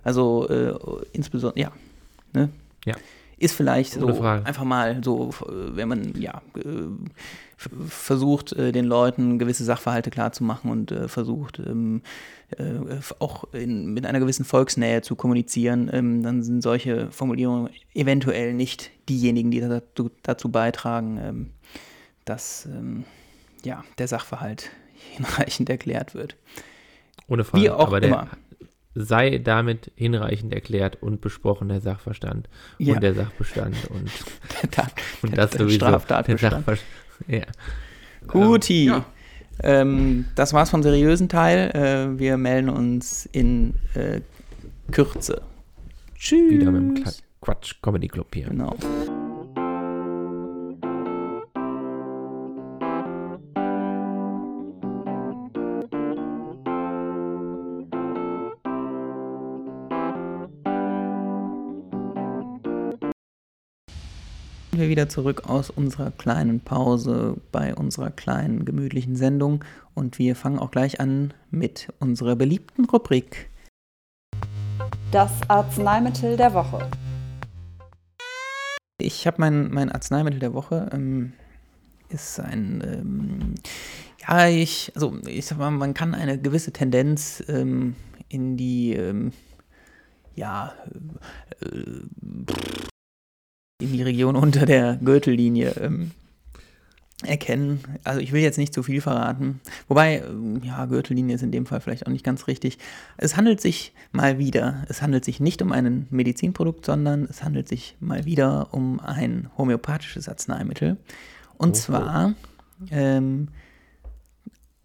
Also 0.04 0.48
äh, 0.48 0.74
insbesondere, 1.12 1.60
ja, 1.60 1.72
ne? 2.32 2.50
Ja. 2.84 2.94
Ist 3.36 3.56
vielleicht 3.56 3.96
Ohne 3.96 4.14
so 4.14 4.20
Frage. 4.20 4.46
einfach 4.46 4.64
mal 4.64 5.00
so, 5.02 5.30
äh, 5.30 5.76
wenn 5.76 5.88
man 5.88 6.20
ja 6.20 6.40
äh, 6.56 6.86
versucht, 7.88 8.52
äh, 8.52 8.70
den 8.70 8.84
Leuten 8.84 9.38
gewisse 9.38 9.64
Sachverhalte 9.64 10.10
klarzumachen 10.10 10.70
und 10.70 10.94
versucht, 11.08 11.58
ähm, 11.58 12.02
äh, 12.58 13.00
auch 13.18 13.44
in, 13.52 13.92
mit 13.94 14.06
einer 14.06 14.20
gewissen 14.20 14.44
Volksnähe 14.44 15.02
zu 15.02 15.16
kommunizieren, 15.16 15.90
ähm, 15.92 16.22
dann 16.22 16.42
sind 16.42 16.62
solche 16.62 17.10
Formulierungen 17.10 17.70
eventuell 17.94 18.54
nicht 18.54 18.90
diejenigen, 19.08 19.50
die 19.50 19.60
dazu, 19.60 20.10
dazu 20.22 20.50
beitragen, 20.50 21.18
ähm, 21.20 21.50
dass 22.24 22.66
ähm, 22.66 23.04
ja, 23.64 23.82
der 23.98 24.08
Sachverhalt 24.08 24.70
hinreichend 25.16 25.70
erklärt 25.70 26.14
wird. 26.14 26.36
Ohne 27.26 27.44
Frage. 27.44 27.64
Wie 27.64 27.70
auch 27.70 27.86
aber 27.88 28.00
der 28.00 28.10
immer. 28.10 28.28
Sei 28.94 29.38
damit 29.38 29.90
hinreichend 29.96 30.52
erklärt 30.52 31.02
und 31.02 31.20
besprochen, 31.20 31.68
der 31.68 31.80
Sachverstand 31.80 32.48
Ja. 32.78 32.94
und 32.94 33.02
der 33.02 33.14
Sachbestand 33.14 33.76
und, 33.90 34.10
Der, 34.62 34.70
Tat, 34.70 34.92
und 35.22 35.30
der, 35.32 35.36
das 35.36 35.50
der 35.52 35.60
sowieso. 35.60 35.78
Der 35.78 35.86
Straftatbestand. 35.86 36.64
Ja. 37.28 37.42
Guti. 38.26 38.86
Ähm, 38.86 38.92
ja. 38.92 39.04
Ähm, 39.62 40.24
das 40.34 40.52
war's 40.52 40.70
vom 40.70 40.82
seriösen 40.82 41.28
Teil. 41.28 41.70
Äh, 41.74 42.18
wir 42.18 42.36
melden 42.36 42.68
uns 42.70 43.26
in 43.26 43.74
äh, 43.94 44.20
Kürze. 44.90 45.42
Tschüss. 46.16 46.50
Wieder 46.50 46.70
mit 46.70 46.98
dem 46.98 47.04
Quatsch 47.40 47.74
Comedy 47.82 48.08
Club 48.08 48.34
hier. 48.34 48.48
Genau. 48.48 48.76
Wieder 64.94 65.08
zurück 65.08 65.50
aus 65.50 65.70
unserer 65.70 66.12
kleinen 66.12 66.60
Pause 66.60 67.36
bei 67.50 67.74
unserer 67.74 68.12
kleinen 68.12 68.64
gemütlichen 68.64 69.16
Sendung 69.16 69.64
und 69.92 70.20
wir 70.20 70.36
fangen 70.36 70.60
auch 70.60 70.70
gleich 70.70 71.00
an 71.00 71.34
mit 71.50 71.92
unserer 71.98 72.36
beliebten 72.36 72.84
Rubrik. 72.84 73.50
Das 75.10 75.32
Arzneimittel 75.48 76.36
der 76.36 76.54
Woche. 76.54 76.88
Ich 78.98 79.26
habe 79.26 79.38
mein, 79.40 79.68
mein 79.72 79.90
Arzneimittel 79.90 80.38
der 80.38 80.54
Woche, 80.54 80.88
ähm, 80.92 81.32
ist 82.08 82.38
ein, 82.38 82.80
ähm, 82.86 83.54
ja, 84.28 84.46
ich, 84.46 84.92
also 84.94 85.18
ich 85.26 85.44
sag 85.44 85.58
mal, 85.58 85.72
man 85.72 85.94
kann 85.94 86.14
eine 86.14 86.38
gewisse 86.38 86.72
Tendenz 86.72 87.42
ähm, 87.48 87.96
in 88.28 88.56
die, 88.56 88.92
ähm, 88.92 89.32
ja, 90.36 90.72
äh, 91.62 92.93
in 93.80 93.92
die 93.92 94.02
Region 94.02 94.36
unter 94.44 94.66
der 94.66 94.96
Gürtellinie 94.96 95.70
ähm, 95.80 96.12
erkennen. 97.22 97.80
Also 98.04 98.20
ich 98.20 98.32
will 98.32 98.42
jetzt 98.42 98.58
nicht 98.58 98.74
zu 98.74 98.82
viel 98.82 99.00
verraten. 99.00 99.60
Wobei, 99.88 100.22
ähm, 100.22 100.60
ja, 100.62 100.84
Gürtellinie 100.86 101.36
ist 101.36 101.42
in 101.42 101.52
dem 101.52 101.66
Fall 101.66 101.80
vielleicht 101.80 102.06
auch 102.06 102.10
nicht 102.10 102.24
ganz 102.24 102.46
richtig. 102.46 102.78
Es 103.16 103.36
handelt 103.36 103.60
sich 103.60 103.92
mal 104.12 104.38
wieder, 104.38 104.84
es 104.88 105.00
handelt 105.00 105.24
sich 105.24 105.40
nicht 105.40 105.62
um 105.62 105.72
ein 105.72 106.06
Medizinprodukt, 106.10 106.84
sondern 106.84 107.24
es 107.24 107.42
handelt 107.42 107.68
sich 107.68 107.96
mal 108.00 108.24
wieder 108.24 108.72
um 108.72 109.00
ein 109.00 109.50
homöopathisches 109.56 110.28
Arzneimittel. 110.28 110.96
Und 111.56 111.70
Oho. 111.70 111.80
zwar 111.80 112.34
ähm, 112.90 113.48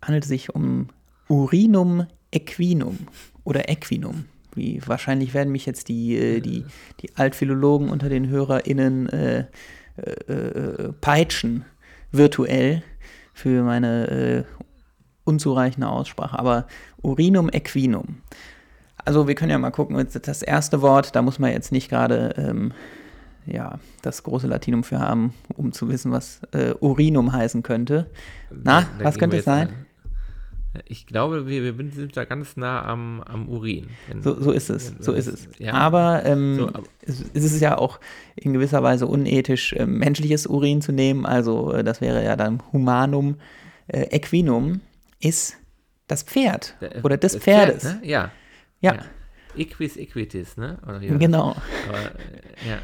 handelt 0.02 0.24
es 0.24 0.30
sich 0.30 0.54
um 0.54 0.88
Urinum 1.28 2.08
equinum 2.32 2.98
oder 3.44 3.70
Equinum. 3.70 4.26
Wie 4.56 4.82
wahrscheinlich 4.86 5.34
werden 5.34 5.52
mich 5.52 5.66
jetzt 5.66 5.88
die, 5.90 6.18
äh, 6.18 6.40
die, 6.42 6.66
die 7.02 7.16
Altphilologen 7.16 7.90
unter 7.90 8.10
den 8.10 8.28
HörerInnen 8.28 9.10
äh, 9.10 9.46
äh, 9.98 10.32
äh, 10.32 10.94
peitschen, 11.02 11.66
virtuell, 12.12 12.84
für 13.34 13.64
meine 13.64 14.08
äh, 14.10 14.44
unzureichende 15.24 15.88
Aussprache. 15.88 16.38
Aber 16.38 16.68
Urinum 17.02 17.50
equinum. 17.50 18.18
Also 19.06 19.28
wir 19.28 19.36
können 19.36 19.52
ja 19.52 19.58
mal 19.58 19.72
gucken, 19.72 20.06
das 20.22 20.42
erste 20.42 20.82
Wort, 20.82 21.16
da 21.16 21.22
muss 21.22 21.40
man 21.40 21.52
jetzt 21.52 21.72
nicht 21.72 21.90
gerade 21.90 22.34
ähm, 22.38 22.74
ja, 23.46 23.80
das 24.02 24.24
große 24.24 24.48
Latinum 24.48 24.84
für 24.84 25.00
haben, 25.00 25.34
um 25.56 25.72
zu 25.72 25.90
wissen, 25.90 26.12
was 26.12 26.42
äh, 26.52 26.74
Urinum 26.80 27.32
heißen 27.32 27.64
könnte. 27.64 28.08
Na, 28.52 28.82
Da 28.98 29.06
was 29.06 29.18
könnte 29.18 29.38
es 29.38 29.46
sein? 29.46 29.70
an. 29.70 29.86
Ich 30.86 31.06
glaube, 31.08 31.48
wir, 31.48 31.78
wir 31.78 31.92
sind 31.92 32.16
da 32.18 32.26
ganz 32.26 32.58
nah 32.58 32.84
am, 32.86 33.22
am 33.22 33.48
Urin. 33.50 33.88
So, 34.22 34.40
so 34.42 34.52
ist 34.52 34.70
es, 34.70 34.94
so 35.00 35.14
ist 35.14 35.28
es. 35.28 35.48
Ja. 35.60 35.74
Aber, 35.74 36.24
ähm, 36.26 36.56
So, 36.58 36.68
aber- 36.70 36.84
es, 37.02 37.24
es 37.34 37.44
ist 37.44 37.60
ja 37.62 37.78
auch 37.78 38.00
in 38.36 38.54
gewisser 38.54 38.82
Weise 38.84 39.08
unethisch, 39.08 39.74
äh, 39.74 39.86
menschliches 39.86 40.48
Urin 40.48 40.82
zu 40.82 40.92
nehmen. 40.92 41.26
Also 41.26 41.74
äh, 41.74 41.84
das 41.84 42.02
wäre 42.02 42.24
ja 42.24 42.36
dann 42.36 42.62
Humanum 42.72 43.38
äh, 43.88 44.04
equinum, 44.16 44.82
ist 45.20 45.58
das 46.08 46.24
Pferd 46.24 46.76
Der- 46.82 47.04
oder 47.06 47.18
des 47.18 47.34
das 47.34 47.44
Pferdes. 47.44 47.84
Pferd, 47.84 48.02
ne? 48.04 48.08
Ja. 48.10 48.32
Ja, 48.82 48.98
Equis 49.58 49.98
equitis, 49.98 50.56
ne? 50.58 50.78
Oder 50.88 51.00
das? 51.00 51.20
genau. 51.20 51.56
Aber, 51.88 51.98
äh, 52.00 52.70
ja. 52.70 52.78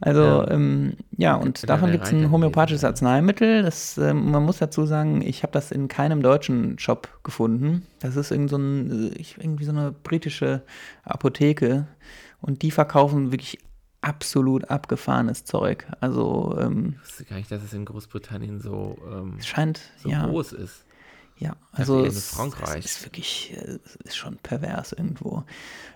Also, 0.00 0.20
Ja. 0.20 0.50
ähm, 0.50 0.94
ja, 1.16 1.36
und 1.36 1.68
davon 1.68 1.90
gibt 1.90 2.04
es 2.04 2.12
ein 2.12 2.30
homöopathisches 2.30 2.84
Arzneimittel. 2.84 3.62
Das, 3.62 3.96
ähm, 3.96 4.30
man 4.30 4.44
muss 4.44 4.58
dazu 4.58 4.84
sagen, 4.84 5.22
ich 5.22 5.42
habe 5.42 5.52
das 5.52 5.72
in 5.72 5.88
keinem 5.88 6.22
deutschen 6.22 6.78
Shop 6.78 7.08
gefunden. 7.24 7.86
Das 8.00 8.16
ist 8.16 8.30
irgend 8.30 8.50
so 8.50 8.56
ein, 8.56 9.10
äh, 9.12 9.14
ich, 9.18 9.38
irgendwie 9.38 9.64
so 9.64 9.72
eine 9.72 9.92
britische 9.92 10.62
Apotheke. 11.04 11.86
Und 12.40 12.62
die 12.62 12.70
verkaufen 12.70 13.32
wirklich 13.32 13.58
absolut 14.02 14.70
abgefahrenes 14.70 15.44
Zeug. 15.44 15.86
Also, 16.00 16.56
ähm, 16.60 16.96
Ich 17.02 17.08
wusste 17.08 17.24
gar 17.24 17.36
nicht, 17.36 17.50
dass 17.50 17.62
es 17.62 17.72
in 17.72 17.84
Großbritannien 17.84 18.60
so, 18.60 18.98
ähm, 19.10 19.38
scheint, 19.42 19.80
so 19.96 20.08
ja, 20.10 20.26
groß 20.26 20.52
ist. 20.52 20.84
Ja, 21.38 21.54
also 21.72 22.04
es, 22.04 22.30
Frankreich. 22.34 22.84
es 22.84 22.96
ist 22.96 23.04
wirklich, 23.04 23.52
äh, 23.54 23.78
es 23.84 23.96
ist 23.96 24.16
schon 24.16 24.36
pervers 24.38 24.92
irgendwo. 24.92 25.44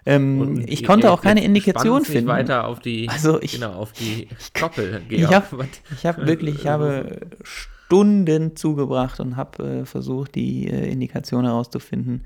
Ähm, 0.05 0.64
ich 0.66 0.85
konnte 0.85 1.07
ihr- 1.07 1.12
auch 1.12 1.22
keine 1.22 1.42
Indikation 1.44 2.05
finden. 2.05 2.29
weiter 2.29 2.66
auf 2.66 2.81
die, 2.81 3.09
Also 3.09 3.40
ich- 3.40 3.53
genau, 3.53 3.72
auf 3.72 3.92
die 3.92 4.29
Koppel. 4.59 5.03
Ich 5.09 5.18
Georg. 5.18 5.33
habe 5.35 5.68
ich 5.96 6.05
hab 6.07 6.18
wirklich, 6.26 6.57
ich 6.61 6.66
habe 6.66 7.20
Stunden 7.42 8.55
zugebracht 8.57 9.18
und 9.20 9.37
habe 9.37 9.81
äh, 9.81 9.85
versucht, 9.87 10.35
die 10.35 10.68
äh, 10.68 10.90
Indikation 10.92 11.44
herauszufinden. 11.44 12.24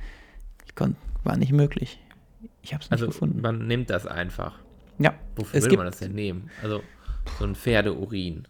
Ich 0.66 0.74
konnt, 0.74 0.96
war 1.22 1.36
nicht 1.36 1.52
möglich. 1.52 2.00
Ich 2.62 2.72
habe 2.74 2.82
es 2.82 2.90
nicht 2.90 2.92
also 3.00 3.06
gefunden. 3.06 3.40
man 3.40 3.66
nimmt 3.66 3.90
das 3.90 4.06
einfach. 4.06 4.58
ja, 4.98 5.14
Wofür 5.36 5.62
will 5.62 5.76
man 5.76 5.86
das 5.86 5.98
denn 5.98 6.14
nehmen? 6.14 6.50
Also 6.62 6.82
so 7.38 7.44
ein 7.44 7.54
Pferdeurin. 7.54 8.46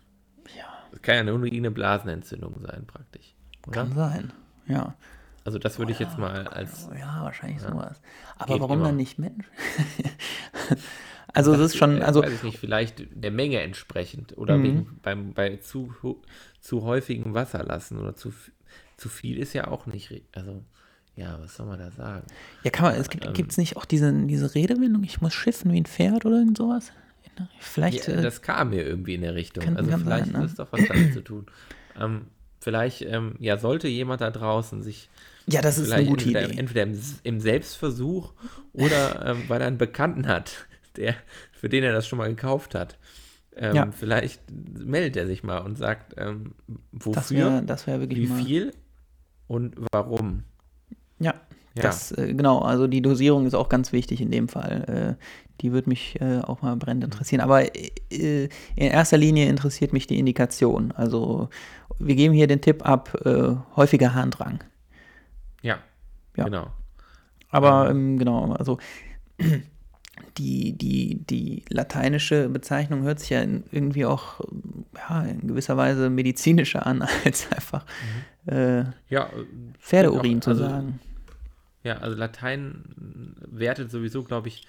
Ja. 0.56 0.64
Das 0.90 1.02
kann 1.02 1.14
ja 1.26 1.32
eine 1.34 1.46
eine 1.50 1.70
Blasenentzündung 1.70 2.54
sein, 2.62 2.84
praktisch. 2.86 3.34
Oder? 3.66 3.72
kann 3.84 3.94
sein. 3.94 4.32
Ja, 4.66 4.94
Also 5.44 5.58
das 5.58 5.78
würde 5.78 5.92
ich 5.92 5.98
jetzt 5.98 6.18
mal 6.18 6.46
als 6.48 6.88
ja, 6.98 7.22
wahrscheinlich 7.22 7.60
Ja. 7.62 7.70
sowas. 7.70 8.00
Aber 8.38 8.54
Geht 8.54 8.62
warum 8.62 8.78
immer. 8.78 8.88
dann 8.88 8.96
nicht 8.96 9.18
Mensch? 9.18 9.44
also 11.34 11.52
es 11.52 11.60
ist 11.60 11.76
schon, 11.76 12.00
äh, 12.00 12.04
also 12.04 12.22
weiß 12.22 12.32
ich 12.32 12.42
nicht, 12.42 12.58
vielleicht 12.58 13.04
der 13.10 13.30
Menge 13.30 13.60
entsprechend 13.60 14.36
oder 14.38 14.58
Mhm. 14.58 14.62
wegen, 14.62 15.00
beim, 15.02 15.34
bei 15.34 15.56
zu, 15.58 15.94
zu 16.60 16.82
häufigem 16.82 17.34
Wasser 17.34 17.62
lassen 17.64 17.98
oder 17.98 18.14
zu, 18.14 18.32
zu 18.96 19.08
viel 19.08 19.38
ist 19.38 19.52
ja 19.52 19.68
auch 19.68 19.86
nicht, 19.86 20.22
also 20.32 20.64
ja, 21.16 21.38
was 21.40 21.54
soll 21.56 21.66
man 21.66 21.78
da 21.78 21.90
sagen? 21.90 22.26
ja, 22.62 22.70
kann 22.70 22.86
man, 22.86 22.94
es 23.00 23.08
gibt 23.08 23.24
ähm, 23.26 23.34
gibt's 23.34 23.56
nicht 23.56 23.76
auch 23.76 23.84
diese, 23.84 24.12
diese 24.26 24.54
Redewendung, 24.54 25.04
ich 25.04 25.20
muss 25.20 25.34
schiffen 25.34 25.72
wie 25.72 25.80
ein 25.80 25.86
Pferd 25.86 26.24
oder 26.24 26.38
irgend 26.38 26.56
sowas? 26.58 26.92
Vielleicht, 27.58 28.06
Ja, 28.06 28.14
äh, 28.14 28.22
das 28.22 28.42
kam 28.42 28.70
mir 28.70 28.84
irgendwie 28.84 29.14
in 29.14 29.22
der 29.22 29.34
Richtung. 29.34 29.76
also 29.76 29.90
vielleicht 29.98 30.26
sein, 30.26 30.32
ne? 30.40 30.44
ist 30.44 30.52
es 30.52 30.56
doch 30.56 30.72
was 30.72 30.86
damit 30.86 31.12
zu 31.12 31.20
tun. 31.22 31.46
Ähm, 32.00 32.26
vielleicht, 32.64 33.02
ähm, 33.02 33.36
ja, 33.38 33.58
sollte 33.58 33.86
jemand 33.88 34.20
da 34.20 34.30
draußen 34.30 34.82
sich 34.82 35.08
ja, 35.46 35.60
das 35.60 35.76
ist 35.76 35.92
eine 35.92 36.06
gute 36.06 36.24
entweder, 36.24 36.48
Idee. 36.48 36.58
entweder 36.58 36.82
im, 36.84 36.98
im 37.22 37.38
Selbstversuch 37.40 38.32
oder 38.72 39.26
ähm, 39.26 39.42
weil 39.48 39.60
er 39.60 39.66
einen 39.66 39.76
Bekannten 39.78 40.26
hat, 40.26 40.66
der, 40.96 41.14
für 41.52 41.68
den 41.68 41.84
er 41.84 41.92
das 41.92 42.06
schon 42.08 42.16
mal 42.18 42.28
gekauft 42.28 42.74
hat. 42.74 42.98
Ähm, 43.54 43.74
Ja. 43.76 43.92
Vielleicht 43.92 44.40
meldet 44.50 45.16
er 45.16 45.26
sich 45.26 45.42
mal 45.44 45.58
und 45.58 45.76
sagt, 45.76 46.14
ähm, 46.16 46.54
Das 46.92 47.30
wofür, 47.30 47.60
das 47.60 47.86
wär 47.86 48.00
wirklich 48.00 48.18
wie 48.20 48.26
mal. 48.32 48.42
viel 48.42 48.72
und 49.46 49.76
warum. 49.92 50.44
Ja, 51.20 51.34
Ja. 51.74 51.82
Das, 51.82 52.12
äh, 52.12 52.34
genau, 52.34 52.60
also 52.60 52.86
die 52.86 53.02
Dosierung 53.02 53.46
ist 53.46 53.54
auch 53.54 53.68
ganz 53.68 53.92
wichtig 53.92 54.20
in 54.20 54.30
dem 54.30 54.48
Fall. 54.48 55.16
Äh, 55.18 55.24
die 55.60 55.72
würde 55.72 55.88
mich 55.88 56.20
äh, 56.20 56.40
auch 56.40 56.62
mal 56.62 56.76
brennend 56.76 57.04
interessieren. 57.04 57.40
Aber 57.40 57.64
äh, 57.64 57.98
in 58.10 58.48
erster 58.76 59.16
Linie 59.16 59.48
interessiert 59.48 59.92
mich 59.92 60.06
die 60.06 60.18
Indikation. 60.18 60.92
Also 60.92 61.48
wir 61.98 62.14
geben 62.14 62.34
hier 62.34 62.46
den 62.46 62.60
Tipp 62.60 62.86
ab, 62.86 63.14
äh, 63.24 63.54
häufiger 63.76 64.14
Harndrang. 64.14 64.62
Ja, 65.62 65.78
Ja. 66.36 66.44
genau. 66.44 66.68
Aber 67.50 67.88
ähm, 67.90 68.18
genau, 68.18 68.52
also 68.52 68.78
die, 70.38 70.76
die, 70.76 71.24
die 71.24 71.64
lateinische 71.68 72.48
Bezeichnung 72.48 73.02
hört 73.02 73.20
sich 73.20 73.30
ja 73.30 73.42
irgendwie 73.42 74.04
auch 74.06 74.40
ja, 74.96 75.22
in 75.22 75.46
gewisser 75.46 75.76
Weise 75.76 76.10
medizinischer 76.10 76.86
an, 76.86 77.02
als 77.24 77.48
einfach 77.52 77.84
äh, 78.46 78.84
Ja, 79.08 79.24
äh, 79.26 79.46
Pferdeurin 79.78 80.38
auch, 80.38 80.42
zu 80.42 80.50
also, 80.50 80.64
sagen. 80.64 81.00
Ja, 81.84 81.98
also 81.98 82.16
Latein 82.16 82.82
wertet 83.46 83.90
sowieso, 83.90 84.24
glaube 84.24 84.48
ich, 84.48 84.66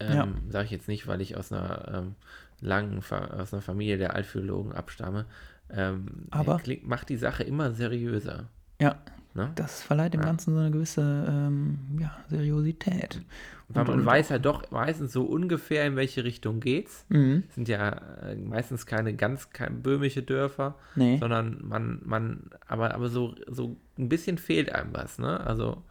ähm, 0.00 0.12
Ja. 0.16 0.28
sage 0.48 0.64
ich 0.64 0.70
jetzt 0.72 0.88
nicht, 0.88 1.06
weil 1.06 1.20
ich 1.20 1.36
aus 1.36 1.52
einer 1.52 1.92
ähm, 1.94 2.14
langen, 2.60 3.02
Fa 3.02 3.26
aus 3.26 3.52
einer 3.52 3.62
Familie 3.62 3.98
der 3.98 4.14
Altphilologen 4.14 4.72
abstamme, 4.72 5.26
ähm, 5.70 6.26
Aber- 6.30 6.58
klingt, 6.58 6.86
macht 6.86 7.08
die 7.10 7.16
Sache 7.16 7.44
immer 7.44 7.72
seriöser. 7.72 8.48
Ja, 8.80 8.96
Ne? 9.34 9.50
das 9.54 9.82
verleiht 9.82 10.12
dem 10.12 10.20
Ja. 10.20 10.26
Ganzen 10.26 10.52
so 10.52 10.60
eine 10.60 10.70
gewisse 10.70 11.24
ähm, 11.26 11.78
ja, 11.98 12.14
Seriosität. 12.28 13.22
Weil 13.68 13.80
Und- 13.82 13.88
man 13.88 14.00
und- 14.00 14.04
weiß 14.06 14.28
ja 14.28 14.38
doch 14.38 14.70
meistens 14.70 15.10
so 15.14 15.24
ungefähr, 15.24 15.86
in 15.86 15.96
welche 15.96 16.22
Richtung 16.24 16.60
geht's. 16.60 17.06
Mhm. 17.08 17.44
sind 17.54 17.66
ja 17.68 17.92
äh, 18.22 18.34
meistens 18.36 18.84
keine 18.84 19.14
ganz 19.14 19.48
kein 19.48 19.82
böhmische 19.82 20.22
Dörfer, 20.22 20.74
Nee. 20.96 21.16
sondern 21.18 21.66
man, 21.66 22.00
man, 22.04 22.50
aber, 22.66 22.94
aber 22.94 23.08
so, 23.08 23.34
so 23.48 23.76
ein 23.98 24.10
bisschen 24.10 24.36
fehlt 24.36 24.70
einem 24.74 24.92
was, 24.92 25.18
ne? 25.18 25.40
Also, 25.40 25.82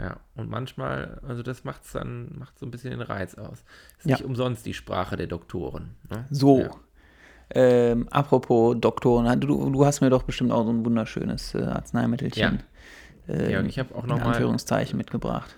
ja, 0.00 0.16
und 0.34 0.48
manchmal, 0.48 1.20
also 1.26 1.42
das 1.42 1.64
macht 1.64 1.84
es 1.84 1.92
dann, 1.92 2.38
macht 2.38 2.58
so 2.58 2.64
ein 2.66 2.70
bisschen 2.70 2.90
den 2.90 3.02
Reiz 3.02 3.34
aus. 3.34 3.64
Ist 3.98 4.06
Ja. 4.06 4.16
nicht 4.16 4.24
umsonst 4.24 4.64
die 4.64 4.74
Sprache 4.74 5.16
der 5.16 5.26
Doktoren. 5.26 5.96
Ne? 6.08 6.24
So. 6.30 6.60
Ja. 6.60 6.70
Ähm, 7.52 8.08
apropos 8.10 8.76
Doktoren, 8.80 9.40
du, 9.40 9.70
du 9.70 9.84
hast 9.84 10.00
mir 10.00 10.08
doch 10.10 10.22
bestimmt 10.22 10.52
auch 10.52 10.64
so 10.64 10.70
ein 10.72 10.84
wunderschönes 10.84 11.54
äh, 11.54 11.62
Arzneimittelchen 11.64 12.62
ähm, 13.28 13.50
Ja, 13.50 13.60
ich 13.62 13.78
habe 13.78 13.94
auch 13.94 14.04
in 14.04 14.10
noch 14.10 14.18
mal 14.18 14.28
Anführungszeichen 14.28 14.96
mitgebracht. 14.96 15.56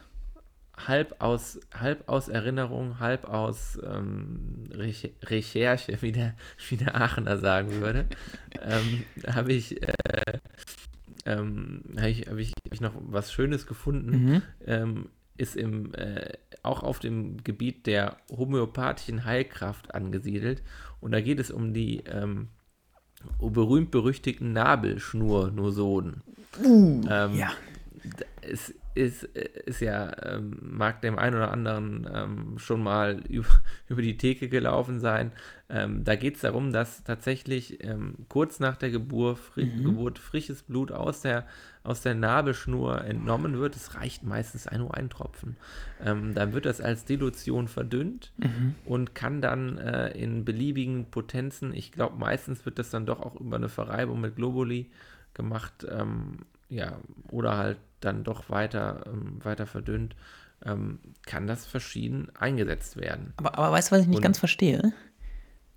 halb 0.87 1.15
aus, 1.21 1.61
halb 1.79 2.09
aus 2.09 2.29
Erinnerung, 2.29 2.99
halb 2.99 3.29
aus 3.29 3.79
ähm, 3.85 4.71
Reche 4.73 5.11
Recherche, 5.23 6.01
wie 6.01 6.13
der, 6.13 6.35
wie 6.71 6.79
der 6.79 6.97
Aachener 7.01 7.37
sagen 7.37 7.71
würde, 7.73 8.07
ähm, 8.63 9.05
habe 9.31 9.53
ich, 9.53 9.83
äh, 9.83 10.39
ähm, 11.27 11.83
hab 11.97 12.07
ich, 12.07 12.29
hab 12.29 12.37
ich, 12.39 12.53
hab 12.65 12.73
ich 12.73 12.81
noch 12.81 12.95
was 12.97 13.33
Schönes 13.33 13.67
gefunden. 13.67 14.11
Mhm. 14.11 14.43
Ähm, 14.67 15.09
ist 15.37 15.57
im, 15.57 15.95
äh, 15.95 16.35
auch 16.63 16.83
auf 16.83 16.99
dem 16.99 17.43
Gebiet 17.43 17.87
der 17.87 18.17
homöopathischen 18.31 19.25
Heilkraft 19.25 19.95
angesiedelt. 19.95 20.63
Und 21.01 21.13
da 21.13 21.21
geht 21.21 21.41
es 21.41 21.51
um 21.51 21.73
die 21.73 22.05
ähm, 22.05 22.49
berühmt-berüchtigten 23.41 24.53
Nabelschnurnosoden. 24.53 26.23
ähm, 26.65 27.35
ja. 27.35 27.51
Es 28.43 28.75
ist, 28.95 29.25
ist 29.25 29.81
ja, 29.81 30.13
ähm, 30.25 30.59
mag 30.61 31.01
dem 31.03 31.19
einen 31.19 31.37
oder 31.37 31.51
anderen 31.51 32.09
ähm, 32.13 32.59
schon 32.59 32.83
mal 32.83 33.21
über, 33.29 33.49
über 33.89 34.03
die 34.03 34.17
Theke 34.17 34.49
gelaufen 34.49 35.01
sein. 35.01 35.33
Ähm, 35.69 36.05
da 36.05 36.17
geht 36.17 36.35
es 36.37 36.43
darum, 36.43 36.73
dass 36.73 37.03
tatsächlich 37.05 37.83
ähm, 37.85 38.15
kurz 38.29 38.61
nach 38.61 38.77
der 38.77 38.91
Geburt, 38.91 39.39
fri 39.39 39.67
Mhm. 39.67 39.85
Geburt 39.85 40.19
frisches 40.19 40.63
Blut 40.63 40.93
aus 40.93 41.23
der, 41.23 41.47
aus 41.83 42.03
der 42.03 42.15
Nabelschnur 42.15 43.05
entnommen 43.05 43.59
wird. 43.59 43.77
Es 43.77 43.95
reicht 43.95 44.23
meistens 44.23 44.67
ein, 44.67 44.81
nur 44.81 44.95
ein 44.95 45.09
Tropfen. 45.11 45.57
Ähm, 46.01 46.35
dann 46.35 46.53
wird 46.53 46.67
das 46.67 46.81
als 46.81 47.05
Dilution 47.05 47.69
verdünnt 47.69 48.33
Mhm. 48.39 48.75
und 48.85 49.15
kann 49.15 49.41
dann 49.41 49.79
äh, 49.79 50.11
in 50.11 50.45
beliebigen 50.45 51.11
Potenzen, 51.11 51.73
ich 51.75 51.93
glaube 51.93 52.19
meistens 52.19 52.65
wird 52.67 52.79
das 52.79 52.91
dann 52.91 53.07
doch 53.07 53.21
auch 53.21 53.37
über 53.41 53.57
eine 53.57 53.69
Verreibung 53.69 54.21
mit 54.21 54.37
Globuli 54.37 54.91
gemacht, 55.35 55.87
ähm, 55.89 56.39
ja, 56.69 56.99
oder 57.31 57.57
halt 57.57 57.79
dann 58.05 58.25
doch 58.25 58.51
weiter, 58.51 59.05
ähm, 59.07 59.39
weiter 59.45 59.67
verdünnt, 59.67 60.15
ähm, 60.65 60.99
kann 61.27 61.47
das 61.47 61.67
verschieden 61.67 62.29
eingesetzt 62.39 62.97
werden. 62.97 63.33
Aber, 63.37 63.59
aber 63.59 63.73
weißt 63.73 63.91
du, 63.91 63.97
was 63.97 64.03
ich 64.03 64.09
nicht 64.09 64.17
Und- 64.19 64.23
ganz 64.23 64.39
verstehe? 64.39 64.93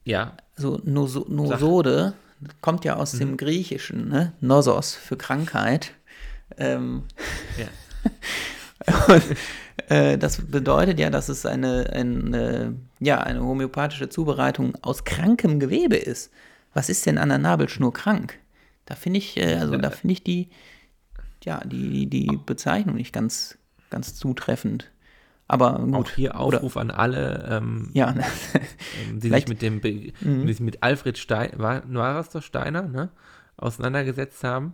Ja, 0.03 0.37
Also 0.57 0.79
Noso 0.83 1.25
Nosode 1.29 2.13
kommt 2.61 2.85
ja 2.85 2.95
aus 2.95 3.13
Mhm. 3.13 3.19
dem 3.19 3.37
Griechischen, 3.37 4.07
ne? 4.09 4.33
Nosos 4.41 4.93
für 4.93 5.17
Krankheit. 5.17 5.93
Ähm, 6.57 7.03
ja. 7.57 7.67
und, 9.13 9.23
äh, 9.89 10.17
das 10.17 10.41
bedeutet 10.45 10.99
ja, 10.99 11.09
dass 11.09 11.29
es 11.29 11.45
eine, 11.45 11.89
eine, 11.91 12.75
ja, 12.99 13.19
eine 13.21 13.41
homöopathische 13.43 14.09
Zubereitung 14.09 14.75
aus 14.83 15.03
krankem 15.05 15.59
Gewebe 15.59 15.95
ist. 15.97 16.31
Was 16.73 16.89
ist 16.89 17.05
denn 17.07 17.17
an 17.17 17.29
der 17.29 17.37
Nabelschnur 17.39 17.93
krank? 17.93 18.37
Da 18.85 18.93
finde 18.95 19.17
ich, 19.19 19.37
äh, 19.37 19.55
also 19.55 19.75
da 19.77 19.89
finde 19.89 20.13
ich 20.13 20.23
die, 20.23 20.49
ja, 21.45 21.61
die, 21.65 22.07
die, 22.07 22.27
die 22.27 22.37
Bezeichnung 22.45 22.95
nicht 22.95 23.13
ganz, 23.13 23.57
ganz 23.89 24.15
zutreffend. 24.15 24.91
Aber 25.47 25.77
gut. 25.79 25.93
Auch 25.93 26.09
hier 26.09 26.35
oder- 26.39 26.57
Aufruf 26.57 26.75
an 26.77 26.89
alle, 26.91 27.47
ähm, 27.49 27.91
Ja, 27.93 28.11
ne? 28.11 28.23
ähm, 29.09 29.19
die 29.19 29.27
Vielleicht- 29.27 29.47
sich 29.47 29.55
mit 29.55 29.61
dem 29.61 29.79
Be 29.79 30.11
die 30.21 30.47
sich 30.47 30.59
mit 30.59 30.81
Alfred 30.81 31.17
Stein, 31.19 31.51
war, 31.57 31.83
war 31.93 32.15
das 32.15 32.29
doch 32.29 32.41
Steiner, 32.41 32.81
ne? 32.83 33.09
Auseinandergesetzt 33.57 34.43
haben. 34.43 34.73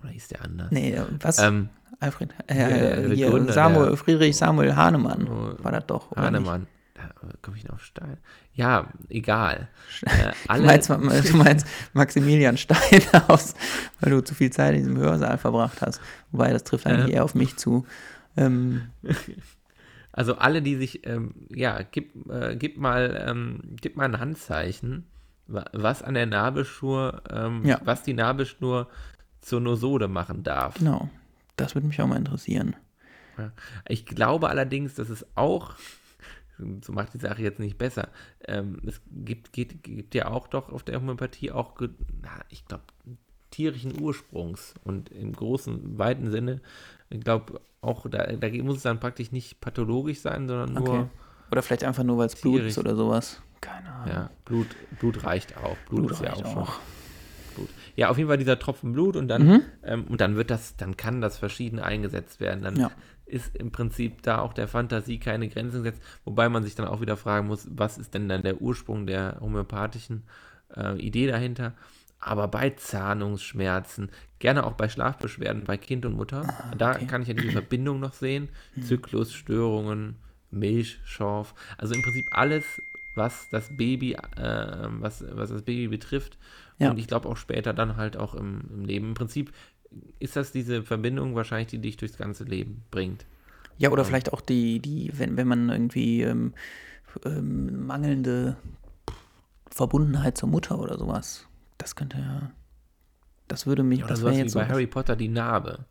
Oder 0.00 0.10
hieß 0.10 0.28
der 0.28 0.42
anders? 0.44 0.70
nee, 0.72 1.00
was? 1.20 1.38
Ähm, 1.38 1.68
Alfred, 2.00 2.30
äh, 2.48 3.14
Samuel, 3.52 3.88
der- 3.88 3.96
Friedrich 3.96 4.36
Samuel 4.36 4.74
Hahnemann 4.76 5.28
Oh, 5.28 5.62
war 5.62 5.72
das 5.72 5.86
doch. 5.86 6.10
oder 6.12 6.30
nicht? 6.30 6.50
Komme 7.42 7.56
ich 7.56 7.64
noch 7.64 7.74
auf 7.74 7.84
Stein. 7.84 8.18
Ja, 8.54 8.88
egal. 9.08 9.68
Äh, 10.02 10.32
Du 10.44 10.50
alle, 10.50 10.64
meinst, 10.66 10.88
du 10.90 11.36
meinst 11.36 11.66
Maximilian 11.92 12.56
Steinhaus, 12.56 13.54
weil 14.00 14.10
du 14.12 14.20
zu 14.22 14.34
viel 14.34 14.50
Zeit 14.50 14.72
in 14.74 14.78
diesem 14.80 14.96
Hörsaal 14.98 15.38
verbracht 15.38 15.80
hast. 15.82 16.00
Wobei, 16.32 16.52
das 16.52 16.64
trifft 16.64 16.86
eigentlich 16.86 17.12
Äh. 17.12 17.16
eher 17.16 17.24
auf 17.24 17.34
mich 17.34 17.56
zu. 17.56 17.86
Ähm, 18.36 18.82
Also 20.12 20.36
alle, 20.36 20.60
die 20.60 20.74
sich, 20.76 21.06
ähm, 21.06 21.34
ja, 21.50 21.80
gib, 21.88 22.28
äh, 22.30 22.56
gib, 22.56 22.76
mal, 22.78 23.24
ähm, 23.28 23.60
gib 23.80 23.96
mal 23.96 24.04
ein 24.06 24.18
Handzeichen, 24.18 25.06
wa- 25.46 25.66
was 25.72 26.02
an 26.02 26.14
der 26.14 26.26
Nabelschnur, 26.26 27.22
ähm, 27.30 27.64
Ja. 27.64 27.80
was 27.84 28.02
die 28.02 28.12
Nabelschnur 28.14 28.88
zur 29.40 29.60
Nosode 29.60 30.08
machen 30.08 30.42
darf. 30.42 30.74
genau, 30.74 31.08
das 31.56 31.74
würde 31.76 31.86
mich 31.86 32.00
auch 32.02 32.06
mal 32.08 32.16
interessieren. 32.18 32.74
Ich 33.88 34.04
glaube 34.04 34.48
allerdings, 34.50 34.94
dass 34.96 35.08
es 35.08 35.24
auch, 35.36 35.76
so 36.82 36.92
macht 36.92 37.14
die 37.14 37.18
Sache 37.18 37.42
jetzt 37.42 37.58
nicht 37.58 37.78
besser, 37.78 38.08
ähm, 38.46 38.80
es 38.86 39.00
gibt, 39.10 39.52
geht, 39.52 39.82
gibt 39.82 40.14
ja 40.14 40.28
auch 40.28 40.48
doch 40.48 40.70
auf 40.70 40.82
der 40.82 41.00
Homöopathie 41.00 41.50
auch, 41.50 41.74
na, 42.22 42.44
ich 42.48 42.64
glaube, 42.66 42.84
tierischen 43.50 44.00
Ursprungs 44.00 44.74
und 44.84 45.10
im 45.10 45.32
großen, 45.32 45.98
weiten 45.98 46.30
Sinne, 46.30 46.60
ich 47.08 47.20
glaube 47.20 47.60
auch, 47.80 48.08
da, 48.08 48.26
da 48.26 48.48
muss 48.62 48.76
es 48.76 48.82
dann 48.82 49.00
praktisch 49.00 49.32
nicht 49.32 49.60
pathologisch 49.60 50.20
sein, 50.20 50.46
sondern 50.48 50.74
nur, 50.74 50.88
Okay. 50.88 51.06
Oder 51.50 51.62
vielleicht 51.62 51.84
einfach 51.84 52.04
nur, 52.04 52.18
weil 52.18 52.26
es 52.26 52.36
Blut 52.36 52.60
ist 52.62 52.78
oder 52.78 52.94
sowas. 52.94 53.42
Keine 53.60 53.92
Ahnung. 53.92 54.08
ja, 54.08 54.30
Blut, 54.44 54.68
Blut 54.98 55.24
reicht 55.24 55.56
auch. 55.56 55.76
Blut, 55.88 56.06
Blut 56.06 56.10
ist 56.12 56.22
ja 56.22 56.32
auch, 56.34 56.56
auch. 56.56 56.80
Ja, 57.96 58.08
auf 58.10 58.16
jeden 58.18 58.28
Fall 58.28 58.38
dieser 58.38 58.58
Tropfen 58.58 58.92
Blut 58.92 59.16
und 59.16 59.28
dann, 59.28 59.42
Mhm. 59.46 59.62
ähm, 59.84 60.04
und 60.04 60.20
dann 60.20 60.36
wird 60.36 60.50
das, 60.50 60.76
dann 60.76 60.96
kann 60.96 61.20
das 61.20 61.38
verschieden 61.38 61.78
eingesetzt 61.78 62.40
werden. 62.40 62.62
Dann 62.62 62.76
Ja. 62.78 62.90
ist 63.26 63.54
im 63.56 63.70
Prinzip 63.70 64.22
da 64.22 64.40
auch 64.40 64.52
der 64.52 64.68
Fantasie 64.68 65.18
keine 65.18 65.48
Grenzen 65.48 65.82
gesetzt, 65.82 66.02
wobei 66.24 66.48
man 66.48 66.62
sich 66.64 66.74
dann 66.74 66.86
auch 66.86 67.00
wieder 67.00 67.16
fragen 67.16 67.46
muss, 67.46 67.68
was 67.70 67.98
ist 67.98 68.14
denn 68.14 68.28
dann 68.28 68.42
der 68.42 68.60
Ursprung 68.60 69.06
der 69.06 69.38
homöopathischen 69.40 70.24
äh, 70.76 70.96
Idee 70.98 71.26
dahinter? 71.28 71.74
Aber 72.22 72.48
bei 72.48 72.70
Zahnungsschmerzen, 72.70 74.10
gerne 74.40 74.64
auch 74.64 74.72
bei 74.74 74.88
Schlafbeschwerden 74.90 75.64
bei 75.64 75.78
Kind 75.78 76.04
und 76.04 76.12
Mutter, 76.14 76.42
da 76.76 76.90
Ah, 76.90 76.94
okay. 76.96 77.06
kann 77.06 77.22
ich 77.22 77.28
ja 77.28 77.34
diese 77.34 77.50
Verbindung 77.50 77.98
noch 78.00 78.12
sehen. 78.12 78.50
Zyklusstörungen, 78.80 80.16
Milchschorf, 80.50 81.54
also 81.78 81.94
im 81.94 82.02
Prinzip 82.02 82.26
alles, 82.32 82.82
was 83.14 83.48
das 83.48 83.76
Baby, 83.76 84.12
äh, 84.14 84.88
was, 85.00 85.24
was 85.32 85.50
das 85.50 85.62
Baby 85.62 85.88
betrifft. 85.88 86.38
Ja. 86.78 86.90
Und 86.90 86.98
ich 86.98 87.06
glaube 87.06 87.28
auch 87.28 87.36
später 87.36 87.72
dann 87.72 87.96
halt 87.96 88.16
auch 88.16 88.34
im, 88.34 88.62
im 88.72 88.84
Leben. 88.84 89.08
Im 89.08 89.14
Prinzip 89.14 89.52
ist 90.18 90.36
das 90.36 90.52
diese 90.52 90.82
Verbindung 90.82 91.34
wahrscheinlich, 91.34 91.68
die 91.68 91.78
dich 91.78 91.96
durchs 91.96 92.16
ganze 92.16 92.44
Leben 92.44 92.82
bringt. 92.90 93.26
Ja, 93.78 93.90
oder 93.90 94.04
vielleicht 94.04 94.32
auch 94.32 94.40
die, 94.40 94.78
die 94.80 95.10
wenn, 95.14 95.36
wenn 95.36 95.48
man 95.48 95.68
irgendwie 95.70 96.22
ähm, 96.22 96.52
ähm, 97.24 97.86
mangelnde 97.86 98.56
Verbundenheit 99.70 100.36
zur 100.38 100.48
Mutter 100.48 100.78
oder 100.78 100.98
sowas. 100.98 101.46
Das 101.78 101.96
könnte 101.96 102.18
ja. 102.18 102.50
Das 103.48 103.66
würde 103.66 103.82
mich. 103.82 104.00
Oder 104.00 104.08
das 104.08 104.22
wäre 104.22 104.34
wie 104.34 104.38
jetzt 104.38 104.52
so. 104.52 104.58
bei 104.58 104.68
Harry 104.68 104.86
Potter 104.86 105.16
die 105.16 105.28
Narbe. 105.28 105.86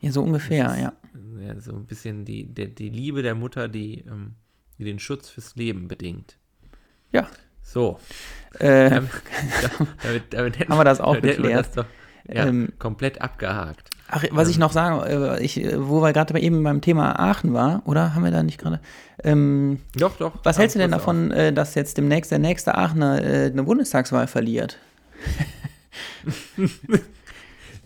Ja, 0.00 0.12
so 0.12 0.22
ungefähr, 0.22 0.66
ist- 0.72 0.80
ja. 0.80 0.92
Ja, 1.40 1.60
so 1.60 1.72
ein 1.72 1.86
bisschen 1.86 2.24
die, 2.24 2.44
der, 2.52 2.66
die 2.66 2.88
Liebe 2.90 3.22
der 3.22 3.34
Mutter, 3.34 3.68
die, 3.68 4.00
ähm, 4.00 4.34
die 4.78 4.84
den 4.84 4.98
Schutz 4.98 5.28
fürs 5.28 5.56
Leben 5.56 5.88
bedingt. 5.88 6.36
Ja. 7.12 7.26
So. 7.62 7.98
Äh, 8.58 8.90
Damit, 8.90 9.10
damit, 10.02 10.22
damit 10.30 10.58
hätten, 10.58 10.70
Haben 10.72 10.78
wir 10.78 10.84
das 10.84 11.00
auch 11.00 11.20
geklärt? 11.20 11.66
das 11.66 11.72
doch, 11.72 11.86
ja, 12.28 12.46
Ähm, 12.46 12.72
komplett 12.78 13.20
abgehakt. 13.20 13.90
Ach, 14.08 14.22
was 14.30 14.48
ich 14.48 14.56
Ähm, 14.56 14.60
noch 14.60 14.72
sagen, 14.72 15.00
äh, 15.02 15.40
ich, 15.42 15.62
äh, 15.62 15.76
wo 15.88 16.00
wir 16.02 16.12
gerade 16.12 16.38
eben 16.38 16.62
beim 16.62 16.80
Thema 16.80 17.18
Aachen 17.18 17.52
war, 17.54 17.82
oder 17.86 18.14
haben 18.14 18.22
wir 18.22 18.30
da 18.30 18.42
nicht 18.42 18.58
gerade? 18.60 18.80
Ähm, 19.22 19.80
Doch, 19.96 20.16
doch. 20.18 20.32
was 20.44 20.58
hältst 20.58 20.74
du 20.76 20.78
denn 20.78 20.90
davon, 20.90 21.30
äh, 21.30 21.52
dass 21.52 21.74
jetzt 21.74 21.96
demnächst 21.96 22.30
der 22.30 22.38
nächste 22.38 22.76
Aachener 22.76 23.22
äh, 23.24 23.46
eine 23.46 23.62
Bundestagswahl 23.64 24.26
verliert? 24.26 24.78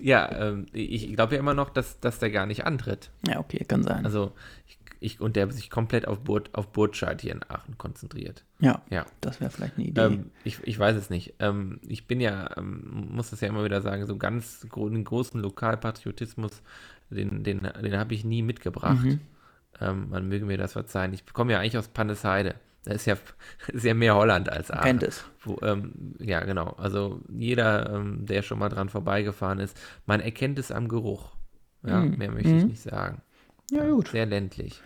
Ja, 0.01 0.31
ähm, 0.31 0.67
ich 0.73 1.13
glaube 1.15 1.35
ja 1.35 1.41
immer 1.41 1.55
noch, 1.55 1.71
dass, 1.71 1.99
dass 2.01 2.21
der 2.21 2.31
gar 2.31 2.47
nicht 2.47 2.65
antritt. 2.65 3.11
Ja, 3.27 3.41
okay, 3.41 3.65
kann 3.67 3.83
sein. 3.83 4.05
Also, 4.05 4.33
ich, 4.69 4.78
ich, 5.01 5.21
und 5.21 5.37
der 5.37 5.51
sich 5.53 5.71
komplett 5.71 6.07
auf, 6.09 6.21
Burt, 6.21 6.51
auf 6.55 6.69
Burtscheid 6.73 7.21
hier 7.21 7.33
in 7.33 7.43
Aachen 7.49 7.79
konzentriert. 7.79 8.45
ja, 8.59 8.83
Ja. 8.91 9.07
das 9.21 9.41
wäre 9.41 9.51
vielleicht 9.51 9.77
eine 9.77 9.87
Idee. 9.87 10.01
Ähm, 10.01 10.31
ich, 10.45 10.59
ich 10.65 10.79
weiß 10.79 10.97
es 10.97 11.09
nicht. 11.11 11.35
Ähm, 11.39 11.79
ich 11.87 12.07
bin 12.07 12.21
ja, 12.21 12.51
ähm, 12.57 13.09
muss 13.13 13.31
das 13.31 13.41
ja 13.41 13.49
immer 13.49 13.65
wieder 13.65 13.81
sagen, 13.81 14.07
so 14.07 14.17
ganz 14.17 14.61
den 14.61 15.05
großen 15.05 15.41
Lokalpatriotismus, 15.41 16.63
den, 17.11 17.43
den, 17.45 17.61
den 17.83 17.97
habe 17.99 18.15
ich 18.15 18.25
nie 18.25 18.43
mitgebracht. 18.43 19.05
Mhm. 19.05 19.21
Ähm, 19.81 20.09
man 20.11 20.29
möge 20.29 20.45
mir 20.47 20.59
das 20.59 20.73
verzeihen. 20.73 21.13
Ich 21.13 21.25
komme 21.33 21.53
ja 21.53 21.61
eigentlich 21.61 21.79
aus 21.79 21.89
Pannesheide. 21.89 22.55
Das 22.85 22.97
ist 22.97 23.07
ja, 23.07 23.17
ist 23.69 23.85
ja 23.85 23.95
mehr 23.95 24.15
Holland 24.15 24.49
als 24.51 24.71
Aachen. 24.71 24.83
Kennt 24.85 25.03
es. 25.05 25.25
Wo, 25.43 25.59
ähm, 25.63 26.15
ja, 26.19 26.41
genau. 26.45 26.71
Also 26.79 27.21
jeder, 27.29 27.95
ähm, 27.95 28.27
der 28.27 28.43
schon 28.43 28.59
mal 28.59 28.69
dran 28.69 28.89
vorbeigefahren 28.89 29.59
ist, 29.61 29.79
man 30.07 30.21
erkennt 30.21 30.59
es 30.59 30.73
am 30.73 30.89
Geruch. 30.89 31.37
Ja, 31.87 32.01
Mhm. 32.01 32.19
mehr 32.19 32.31
möchte 32.33 32.49
ich 32.57 32.63
Mhm. 32.65 32.69
nicht 32.71 32.81
sagen. 32.83 33.23
Ja, 33.71 33.89
gut. 33.89 34.09
Sehr 34.09 34.27
ländlich. 34.27 34.81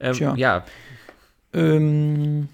Ähm, 0.00 0.14
Tja. 0.14 0.34
ja, 0.36 0.64
Ähm, 1.52 2.48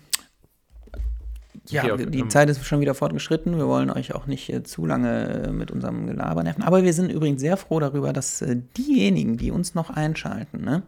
ja, 1.71 1.83
Okay, 1.83 1.93
okay, 1.93 2.07
die 2.07 2.21
ähm, 2.21 2.31
Zeit 2.31 2.49
ist 2.49 2.65
schon 2.65 2.81
wieder 2.81 2.95
fortgeschritten. 2.95 3.57
Wir 3.57 3.67
wollen 3.67 3.91
euch 3.91 4.15
auch 4.15 4.27
nicht 4.27 4.51
äh, 4.51 4.63
zu 4.63 4.87
lange 4.87 5.45
äh, 5.47 5.53
mit 5.53 5.71
unserem 5.71 6.07
Gelaber 6.07 6.43
nerven. 6.43 6.63
Aber 6.63 6.83
wir 6.83 6.93
sind 6.93 7.11
übrigens 7.11 7.41
sehr 7.41 7.57
froh 7.57 7.81
darüber, 7.81 8.13
dass 8.13 8.43
äh, 8.43 8.57
diejenigen, 8.77 9.37
die 9.37 9.51
uns 9.51 9.75
noch 9.75 9.91
einschalten, 9.91 10.65
ne, 10.65 10.83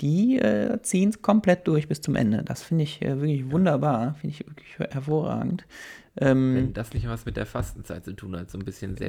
die 0.00 0.38
äh, 0.38 0.80
ziehen 0.82 1.10
es 1.10 1.22
komplett 1.22 1.66
durch 1.68 1.88
bis 1.88 2.00
zum 2.00 2.16
Ende. 2.16 2.42
Das 2.44 2.62
finde 2.62 2.84
ich 2.84 3.02
äh, 3.02 3.20
wirklich 3.20 3.50
wunderbar. 3.50 4.14
Finde 4.20 4.34
ich 4.34 4.46
wirklich 4.46 4.78
hervorragend. 4.78 5.66
Ähm, 6.20 6.54
wenn 6.56 6.72
das 6.72 6.92
nicht 6.92 7.08
was 7.08 7.24
mit 7.26 7.36
der 7.36 7.46
Fastenzeit 7.46 8.04
zu 8.04 8.12
tun 8.12 8.36
hat, 8.36 8.50
so 8.50 8.58
ein 8.58 8.64
bisschen 8.64 8.94
Genau. 8.96 9.04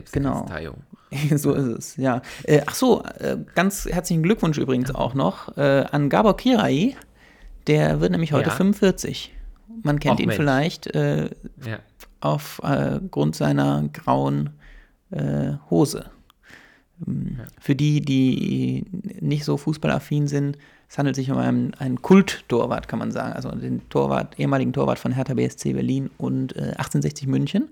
Selbstkasteiung. 0.45 0.77
so 1.37 1.53
ist 1.53 1.67
es, 1.77 1.97
ja. 1.97 2.21
Äh, 2.43 2.61
ach 2.65 2.75
so, 2.75 3.03
äh, 3.19 3.37
ganz 3.55 3.85
herzlichen 3.85 4.23
Glückwunsch 4.23 4.57
übrigens 4.57 4.93
auch 4.93 5.13
noch 5.13 5.57
äh, 5.57 5.85
an 5.91 6.09
Gabor 6.09 6.37
Kirai. 6.37 6.95
Der 7.67 7.99
wird 8.01 8.11
nämlich 8.11 8.31
heute 8.33 8.49
Ja. 8.49 8.55
45. 8.55 9.33
Man 9.83 9.99
kennt 9.99 10.15
Och, 10.15 10.19
ihn 10.19 10.27
Mensch. 10.27 10.37
vielleicht 10.37 10.87
äh, 10.95 11.29
Ja. 11.65 11.79
aufgrund 12.21 13.35
seiner 13.35 13.87
grauen 13.93 14.51
äh, 15.11 15.53
Hose. 15.69 16.05
Ja. 17.05 17.13
Für 17.59 17.75
die, 17.75 18.01
die 18.01 18.85
nicht 19.21 19.45
so 19.45 19.57
fußballaffin 19.57 20.27
sind, 20.27 20.57
es 20.89 20.97
handelt 20.97 21.15
sich 21.15 21.29
um 21.29 21.37
einen, 21.37 21.75
einen 21.75 22.01
Kult-Torwart, 22.01 22.87
kann 22.87 22.97
man 22.97 23.11
sagen. 23.11 23.33
Also 23.33 23.51
den 23.51 23.87
Torwart, 23.89 24.39
ehemaligen 24.39 24.73
Torwart 24.73 24.97
von 24.97 25.11
Hertha 25.11 25.35
BSC 25.35 25.73
Berlin 25.73 26.09
und 26.17 26.55
äh, 26.55 26.73
1860 26.77 27.27
München, 27.27 27.69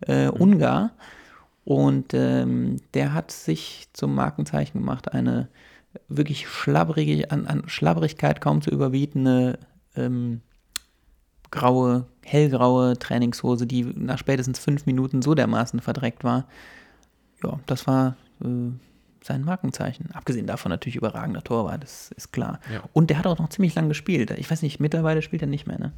äh, 0.00 0.28
Ungar. 0.28 0.92
Und 1.64 2.12
ähm, 2.12 2.76
der 2.92 3.14
hat 3.14 3.30
sich 3.30 3.88
zum 3.94 4.14
Markenzeichen 4.14 4.80
gemacht, 4.80 5.12
eine 5.12 5.48
wirklich 6.08 6.46
schlabbrige, 6.46 7.30
an, 7.30 7.46
an 7.46 7.62
Schlabbrigkeit 7.68 8.42
kaum 8.42 8.60
zu 8.60 8.70
überbietende 8.70 9.58
ähm, 9.96 10.42
graue, 11.50 12.06
hellgraue 12.22 12.98
Trainingshose, 12.98 13.66
die 13.66 13.84
nach 13.84 14.18
spätestens 14.18 14.58
fünf 14.58 14.84
Minuten 14.84 15.22
so 15.22 15.34
dermaßen 15.34 15.80
verdreckt 15.80 16.22
war. 16.22 16.46
Ja, 17.42 17.58
das 17.64 17.86
war 17.86 18.16
äh, 18.42 18.72
sein 19.28 19.44
Markenzeichen. 19.44 20.10
Abgesehen 20.12 20.46
davon 20.46 20.70
natürlich 20.70 20.96
überragender 20.96 21.42
Torwart, 21.44 21.82
das 21.84 22.10
ist 22.12 22.32
klar. 22.32 22.58
Ja. 22.72 22.82
Und 22.92 23.10
der 23.10 23.18
hat 23.18 23.26
auch 23.26 23.38
noch 23.38 23.48
ziemlich 23.50 23.74
lange 23.76 23.88
gespielt. 23.88 24.30
Ich 24.32 24.50
weiß 24.50 24.62
nicht, 24.62 24.80
mittlerweile 24.80 25.22
spielt 25.22 25.42
er 25.42 25.48
nicht 25.48 25.66
mehr, 25.66 25.78
ne? 25.78 25.92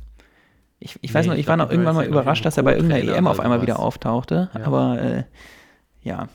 Ich, 0.79 0.99
ich 1.03 1.11
Nee, 1.11 1.14
weiß 1.19 1.27
noch, 1.27 1.35
ich 1.35 1.40
ich 1.40 1.47
war 1.47 1.57
noch 1.57 1.71
irgendwann 1.71 1.95
mal 1.95 2.05
er, 2.05 2.09
überrascht, 2.11 2.45
dass 2.45 2.57
er 2.57 2.62
bei 2.62 2.75
irgendeiner 2.75 3.14
EM 3.16 3.27
auf 3.27 3.40
einmal 3.40 3.62
wieder 3.62 3.79
auftauchte. 3.79 4.51
Ja. 4.55 4.64
Aber 4.64 5.01
äh, 5.01 5.25
ja, 6.03 6.29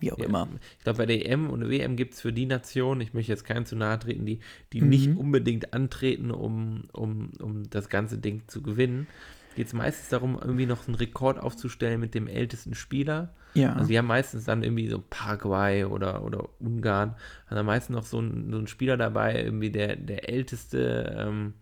wie 0.00 0.12
auch 0.12 0.18
Ja, 0.18 0.26
immer. 0.26 0.48
Ich 0.78 0.84
glaube, 0.84 0.98
bei 0.98 1.06
der 1.06 1.26
EM 1.26 1.50
und 1.50 1.60
der 1.60 1.68
WM 1.70 1.96
gibt 1.96 2.14
es 2.14 2.20
für 2.20 2.32
die 2.32 2.46
Nationen, 2.46 3.00
ich 3.00 3.12
möchte 3.12 3.32
jetzt 3.32 3.44
keinen 3.44 3.66
zu 3.66 3.76
nahe 3.76 3.98
treten, 3.98 4.24
die, 4.24 4.40
die 4.72 4.80
Mhm. 4.80 4.88
nicht 4.88 5.16
unbedingt 5.16 5.74
antreten, 5.74 6.30
um, 6.30 6.84
um, 6.92 7.30
um 7.40 7.68
das 7.70 7.88
ganze 7.88 8.18
Ding 8.18 8.42
zu 8.46 8.62
gewinnen, 8.62 9.06
geht 9.54 9.66
es 9.68 9.72
meistens 9.72 10.08
darum, 10.08 10.38
irgendwie 10.40 10.66
noch 10.66 10.86
einen 10.86 10.94
Rekord 10.96 11.38
aufzustellen 11.38 12.00
mit 12.00 12.14
dem 12.14 12.26
ältesten 12.26 12.74
Spieler. 12.74 13.34
Ja, 13.54 13.72
Also 13.74 13.88
die 13.88 13.98
haben 13.98 14.06
meistens 14.06 14.44
dann 14.44 14.62
irgendwie 14.62 14.88
so 14.88 15.02
Paraguay 15.08 15.84
oder, 15.84 16.22
oder 16.24 16.48
Ungarn, 16.58 17.10
haben 17.46 17.56
dann 17.56 17.66
meistens 17.66 17.94
noch 17.94 18.04
so 18.04 18.18
einen, 18.18 18.50
so 18.50 18.58
einen 18.58 18.66
Spieler 18.66 18.96
dabei, 18.96 19.42
irgendwie 19.42 19.70
der, 19.70 19.96
der 19.96 20.28
älteste, 20.28 21.14
ähm, 21.16 21.54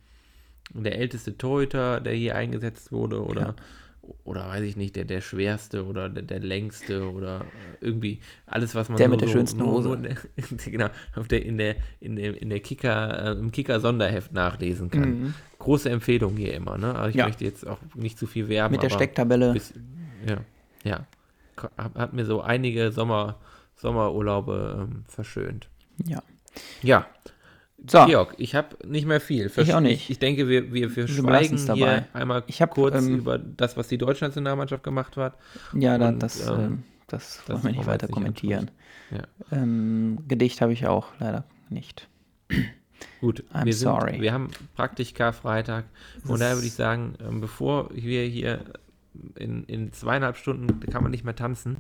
der 0.72 0.98
älteste 0.98 1.37
Torhüter, 1.37 2.00
der 2.00 2.14
hier 2.14 2.35
eingesetzt 2.35 2.92
wurde, 2.92 3.22
oder, 3.24 3.40
Ja. 3.42 3.55
Oder 4.24 4.48
weiß 4.48 4.62
ich 4.62 4.76
nicht, 4.76 4.96
der, 4.96 5.04
der 5.04 5.20
schwerste 5.20 5.84
oder 5.86 6.08
der, 6.08 6.22
der 6.24 6.40
längste 6.40 7.08
oder 7.10 7.44
irgendwie 7.80 8.20
alles, 8.46 8.74
was 8.74 8.88
man 8.88 8.98
Der 8.98 9.08
mit 9.08 9.20
der 9.20 9.28
so, 9.28 9.34
schönsten 9.34 9.62
Hose. 9.62 9.88
nur 9.88 9.96
in 9.98 10.02
der- 10.04 10.16
genau, 10.72 10.88
auf 11.14 11.28
der, 11.28 11.44
in 11.44 11.58
der, 11.58 11.76
in 12.00 12.16
der, 12.16 12.40
in 12.40 12.50
der 12.50 12.60
Kicker, 12.60 13.36
äh, 13.36 13.38
im 13.38 13.52
Kicker-Sonderheft 13.52 14.32
nachlesen 14.32 14.90
kann. 14.90 15.20
Mhm. 15.20 15.34
Große 15.58 15.88
Empfehlung 15.90 16.36
hier 16.36 16.54
immer, 16.54 16.78
ne? 16.78 16.94
Also 16.94 17.10
ich 17.10 17.14
Ja. 17.16 17.26
möchte 17.26 17.44
jetzt 17.44 17.66
auch 17.66 17.78
nicht 17.94 18.18
zu 18.18 18.26
viel 18.26 18.48
werben. 18.48 18.72
mit 18.72 18.82
der 18.82 18.90
Stecktabelle. 18.90 19.52
bis, 19.52 19.72
ja, 20.26 20.38
ja. 20.84 21.06
Hat, 21.76 21.94
hat 21.94 22.12
mir 22.12 22.24
so 22.24 22.40
einige 22.40 22.90
Sommer, 22.90 23.36
Sommerurlaube 23.76 24.88
ähm, 24.90 25.04
verschönt. 25.06 25.68
Ja. 26.06 26.22
Ja, 26.82 27.06
So, 27.90 28.04
Georg, 28.06 28.34
ich 28.38 28.54
habe 28.54 28.76
nicht 28.86 29.06
mehr 29.06 29.20
viel. 29.20 29.50
Ich 29.56 29.74
auch 29.74 29.80
nicht. 29.80 30.08
Ich, 30.08 30.18
denke, 30.18 30.48
wir, 30.48 30.72
wir, 30.72 30.94
wir 30.94 31.08
schweigen 31.08 31.56
hier 31.56 31.66
dabei. 31.66 32.04
einmal 32.12 32.44
Ich 32.46 32.62
hab, 32.62 32.70
kurz 32.70 32.94
ähm, 32.96 33.16
über 33.18 33.38
das, 33.38 33.76
was 33.76 33.88
die 33.88 33.98
deutsche 33.98 34.24
Nationalmannschaft 34.24 34.82
gemacht 34.84 35.16
hat. 35.16 35.36
ja, 35.74 35.98
da, 35.98 36.08
und, 36.08 36.22
das, 36.22 36.46
ähm, 36.46 36.54
ähm, 36.60 36.82
das, 37.08 37.42
das 37.46 37.48
wollen 37.48 37.62
wir 37.74 37.78
nicht 37.80 37.86
weiter 37.86 38.06
nicht 38.06 38.14
kommentieren. 38.14 38.70
Ja. 39.10 39.22
Ähm, 39.50 40.18
Gedicht 40.28 40.60
habe 40.60 40.72
ich 40.72 40.86
auch 40.86 41.08
leider 41.18 41.44
nicht. 41.70 42.08
Gut, 43.20 43.42
I'm 43.52 43.64
wir, 43.64 43.72
sind, 43.74 43.88
sorry. 43.88 44.20
wir 44.20 44.32
haben 44.32 44.48
praktisch 44.76 45.12
Karfreitag. 45.14 45.84
Und 46.24 46.30
Das- 46.32 46.38
daher 46.40 46.54
würde 46.56 46.66
ich 46.66 46.74
sagen, 46.74 47.14
ähm, 47.26 47.40
bevor 47.40 47.90
wir 47.92 48.24
hier 48.24 48.60
in, 49.37 49.64
in 49.64 49.92
zweieinhalb 49.92 50.37
Stunden 50.37 50.81
kann 50.81 51.03
man 51.03 51.11
nicht 51.11 51.25
mehr 51.25 51.37
tanzen. 51.37 51.79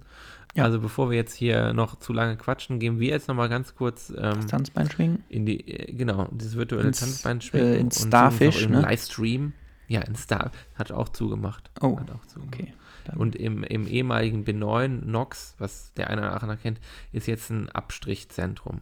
Ja. 0.54 0.64
Also 0.64 0.80
bevor 0.80 1.10
wir 1.10 1.16
jetzt 1.16 1.34
hier 1.34 1.72
noch 1.72 1.98
zu 1.98 2.12
lange 2.12 2.36
quatschen, 2.36 2.78
gehen 2.78 3.00
wir 3.00 3.08
jetzt 3.08 3.28
nochmal 3.28 3.48
ganz 3.48 3.74
kurz 3.74 4.10
ähm, 4.10 4.16
Das 4.36 4.46
Tanzbein 4.46 4.90
schwingen. 4.90 5.24
in 5.28 5.46
die, 5.46 5.66
äh, 5.66 5.92
genau, 5.92 6.28
dieses 6.30 6.56
virtuelle 6.56 6.88
Ins, 6.88 7.00
Tanzbein 7.00 7.38
äh, 7.38 7.40
schwingen. 7.42 7.74
ins 7.74 8.02
und 8.02 8.08
Starfish, 8.08 8.68
ne? 8.68 8.80
Livestream. 8.82 9.52
Ja, 9.88 10.00
in 10.02 10.14
Star. 10.14 10.50
Hat 10.76 10.92
auch 10.92 11.08
zugemacht. 11.10 11.70
Oh, 11.80 11.98
Hat 11.98 12.10
auch 12.10 12.24
zugemacht. 12.26 12.54
okay. 12.60 12.74
Dann, 13.04 13.16
Und 13.16 13.34
im, 13.34 13.64
im 13.64 13.86
ehemaligen 13.86 14.44
B9 14.44 15.04
Nox, 15.04 15.54
was 15.58 15.92
der 15.94 16.08
eine 16.08 16.20
oder 16.22 16.40
andere 16.40 16.56
kennt, 16.56 16.80
ist 17.12 17.26
jetzt 17.26 17.50
ein 17.50 17.68
Abstrichzentrum. 17.70 18.80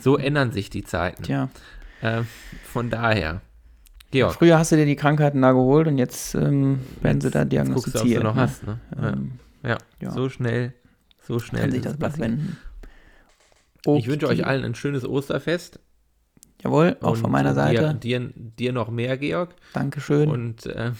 So 0.00 0.16
ändern 0.18 0.52
sich 0.52 0.70
die 0.70 0.84
Zeiten. 0.84 1.22
Oh. 1.22 1.26
Tja, 1.26 1.48
Äh, 2.02 2.22
von 2.64 2.90
daher, 2.90 3.40
Georg, 4.12 4.34
früher 4.34 4.58
hast 4.58 4.70
du 4.72 4.76
dir 4.76 4.86
die 4.86 4.96
Krankheiten 4.96 5.42
da 5.42 5.52
geholt 5.52 5.88
und 5.88 5.98
jetzt 5.98 6.34
ähm, 6.34 6.80
werden 7.00 7.20
sie 7.20 7.30
da 7.30 7.42
jetzt 7.42 7.72
guckst 7.72 7.94
du, 7.94 7.98
ob 7.98 8.04
du 8.04 8.08
diagnostiziert. 8.10 8.22
noch 8.22 8.34
ne? 8.34 8.40
hast. 8.40 8.66
Ne? 8.66 8.80
Ähm, 9.02 9.32
ja. 9.64 9.78
ja. 10.00 10.10
so 10.12 10.28
schnell, 10.28 10.74
so 11.26 11.38
schnell. 11.38 11.62
kann 11.62 11.72
sich 11.72 11.82
das 11.82 11.96
Blatt 11.96 12.18
wenden. 12.18 12.56
Ich 13.96 14.06
wünsche 14.06 14.26
euch 14.28 14.38
Okay. 14.40 14.48
allen 14.48 14.64
ein 14.64 14.74
schönes 14.76 15.04
Osterfest. 15.04 15.80
Jawohl, 16.62 16.96
auch 17.00 17.12
Und 17.12 17.16
von 17.16 17.32
meiner 17.32 17.50
Dir, 17.50 17.54
Seite. 17.56 17.94
dir, 17.96 18.30
dir 18.36 18.72
noch 18.72 18.88
mehr, 18.90 19.16
Georg. 19.18 19.54
Dankeschön. 19.72 20.30
Und, 20.30 20.66
äh, 20.66 20.92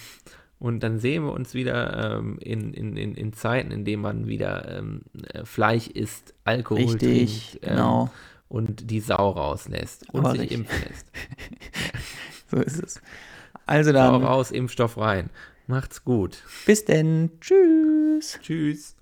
und 0.59 0.81
dann 0.81 0.99
sehen 0.99 1.23
wir 1.23 1.31
uns 1.31 1.53
wieder 1.53 2.17
ähm, 2.17 2.37
in, 2.41 2.73
in, 2.73 2.97
in, 2.97 3.15
in 3.15 3.31
Zeiten, 3.33 3.71
in 3.71 3.85
denen 3.85 4.01
man 4.01 4.27
wieder 4.27 4.77
ähm, 4.77 5.03
äh, 5.33 5.45
Fleisch 5.45 5.87
isst, 5.87 6.33
Alkohol 6.43 6.83
Richtig, 6.83 7.51
trinkt 7.51 7.63
ähm, 7.63 7.69
genau. 7.77 8.11
und 8.49 8.89
die 8.91 8.99
Sau 8.99 9.29
rauslässt 9.29 10.09
und 10.13 10.21
Aber 10.21 10.31
sich 10.31 10.41
richtig. 10.41 10.57
impfen 10.59 10.83
lässt. 10.89 11.07
So 12.53 12.61
ist 12.61 12.83
es. 12.83 13.01
Also 13.65 13.91
dann, 13.91 14.23
raus, 14.23 14.51
Impfstoff 14.51 14.97
rein. 14.97 15.29
Macht's 15.67 16.03
gut. 16.03 16.43
bis 16.65 16.85
denn. 16.85 17.31
Tschüss. 17.39 18.39
Tschüss. 18.41 18.95